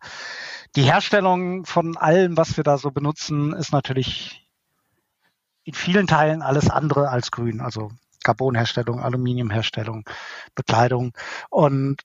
[0.77, 4.49] die Herstellung von allem, was wir da so benutzen, ist natürlich
[5.65, 7.61] in vielen Teilen alles andere als grün.
[7.61, 7.91] Also
[8.25, 10.05] Carbonherstellung, Aluminiumherstellung,
[10.55, 11.13] Bekleidung.
[11.51, 12.03] Und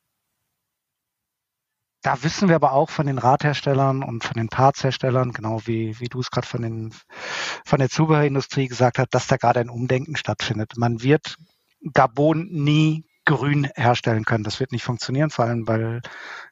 [2.01, 6.08] da wissen wir aber auch von den Radherstellern und von den Partsherstellern, genau wie, wie
[6.08, 6.93] du es gerade von,
[7.66, 10.78] von der Zubehörindustrie gesagt hast, dass da gerade ein Umdenken stattfindet.
[10.78, 11.38] Man wird
[11.93, 14.43] Gabon nie grün herstellen können.
[14.43, 16.01] Das wird nicht funktionieren, vor allem weil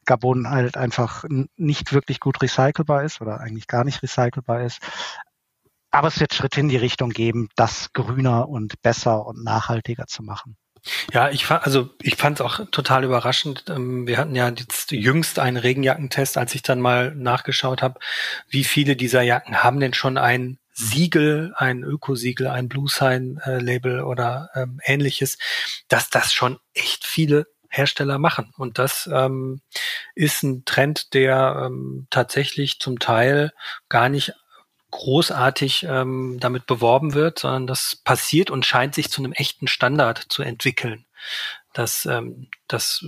[0.06, 1.24] Gabon halt einfach
[1.56, 4.80] nicht wirklich gut recycelbar ist oder eigentlich gar nicht recycelbar ist.
[5.90, 10.22] Aber es wird Schritte in die Richtung geben, das grüner und besser und nachhaltiger zu
[10.22, 10.58] machen.
[11.12, 13.64] Ja, ich fand, also ich fand es auch total überraschend.
[13.70, 18.00] Ähm, wir hatten ja jetzt jüngst einen Regenjackentest, als ich dann mal nachgeschaut habe,
[18.50, 24.02] wie viele dieser Jacken haben denn schon ein Siegel, ein Ökosiegel, ein Blue Sign äh,
[24.02, 25.38] oder ähm, ähnliches,
[25.88, 28.54] dass das schon echt viele Hersteller machen.
[28.58, 29.62] Und das ähm,
[30.16, 33.52] ist ein Trend, der ähm, tatsächlich zum Teil
[33.90, 34.34] gar nicht
[34.92, 40.26] großartig ähm, damit beworben wird, sondern das passiert und scheint sich zu einem echten Standard
[40.30, 41.06] zu entwickeln,
[41.74, 43.06] dass, ähm, dass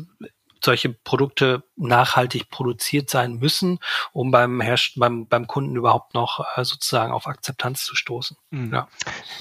[0.64, 3.80] solche Produkte nachhaltig produziert sein müssen,
[4.14, 8.38] um beim, Herst beim, beim Kunden überhaupt noch äh, sozusagen auf Akzeptanz zu stoßen.
[8.52, 8.74] Mhm.
[8.74, 8.88] Ja.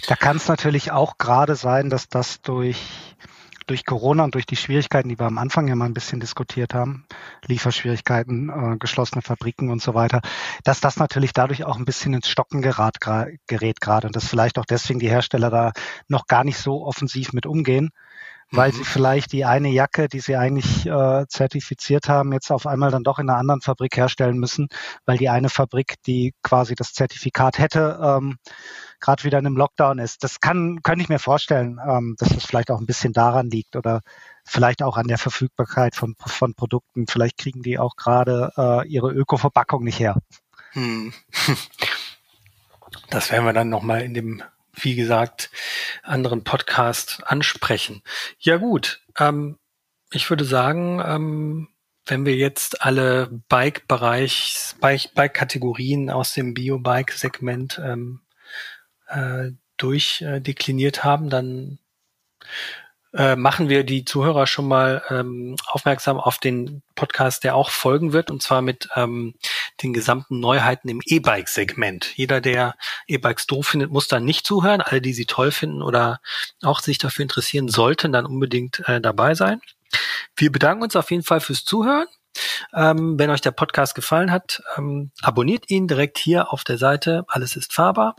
[0.08, 2.76] Da kann es natürlich auch gerade sein, dass das durch
[3.66, 6.72] durch Corona und durch die Schwierigkeiten, die wir am Anfang ja mal ein bisschen diskutiert
[6.72, 7.04] haben,
[7.46, 10.20] Lieferschwierigkeiten, äh, geschlossene Fabriken und so weiter,
[10.62, 13.00] dass das natürlich dadurch auch ein bisschen ins Stocken gerät,
[13.46, 15.72] gerät gerade und dass vielleicht auch deswegen die Hersteller da
[16.08, 17.90] noch gar nicht so offensiv mit umgehen,
[18.51, 18.76] weil mhm.
[18.76, 23.03] sie vielleicht die eine Jacke, die sie eigentlich äh, zertifiziert haben, jetzt auf einmal dann
[23.03, 24.68] doch in einer anderen Fabrik herstellen müssen,
[25.05, 28.38] weil die eine Fabrik, die quasi das Zertifikat hätte, ähm,
[29.01, 30.22] gerade wieder in einem Lockdown ist.
[30.24, 33.76] Das kann, könnte ich mir vorstellen, ähm, dass das vielleicht auch ein bisschen daran liegt
[33.76, 34.01] oder
[34.44, 37.07] vielleicht auch an der Verfügbarkeit von, von Produkten.
[37.07, 40.16] Vielleicht kriegen die auch gerade äh, ihre Öko-Verpackung nicht her.
[40.72, 41.12] Hm.
[43.11, 44.42] Das werden wir dann nochmal in dem,
[44.76, 45.50] wie gesagt,
[46.02, 48.02] anderen Podcast ansprechen.
[48.38, 49.58] Ja gut, ähm,
[50.12, 51.68] ich würde sagen, ähm,
[52.06, 58.20] wenn wir jetzt alle Bike-Bereich, Bike-Kategorien aus dem Bio-Bike-Segment ähm,
[59.08, 61.78] äh, durchdekliniert haben, dann
[63.16, 68.12] äh, machen wir die Zuhörer schon mal ähm, aufmerksam auf den Podcast, der auch folgen
[68.12, 69.34] wird, und zwar mit ähm,
[69.82, 72.12] den gesamten Neuheiten im E-Bike-Segment.
[72.16, 72.74] Jeder, der
[73.06, 74.82] E-Bikes doof findet, muss dann nicht zuhören.
[74.82, 76.20] Alle, die sie toll finden oder
[76.62, 79.60] auch sich dafür interessieren, sollten dann unbedingt äh, dabei sein.
[80.36, 82.06] Wir bedanken uns auf jeden Fall fürs Zuhören.
[82.74, 87.24] Ähm, wenn euch der Podcast gefallen hat, ähm, abonniert ihn direkt hier auf der Seite.
[87.28, 88.16] Alles ist fahrbar.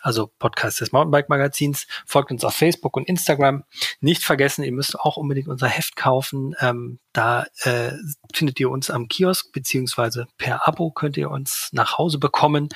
[0.00, 1.86] Also Podcast des Mountainbike Magazins.
[2.06, 3.64] Folgt uns auf Facebook und Instagram.
[4.00, 6.54] Nicht vergessen, ihr müsst auch unbedingt unser Heft kaufen.
[6.60, 7.92] Ähm, da äh,
[8.34, 12.68] findet ihr uns am Kiosk beziehungsweise per Abo könnt ihr uns nach Hause bekommen.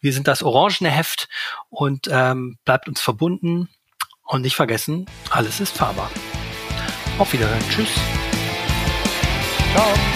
[0.00, 1.28] Wir sind das orangene Heft
[1.70, 3.68] und ähm, bleibt uns verbunden.
[4.26, 6.10] Und nicht vergessen, alles ist fahrbar.
[7.18, 7.62] Auf Wiederhören.
[7.70, 7.88] Tschüss.
[9.72, 10.15] Ciao.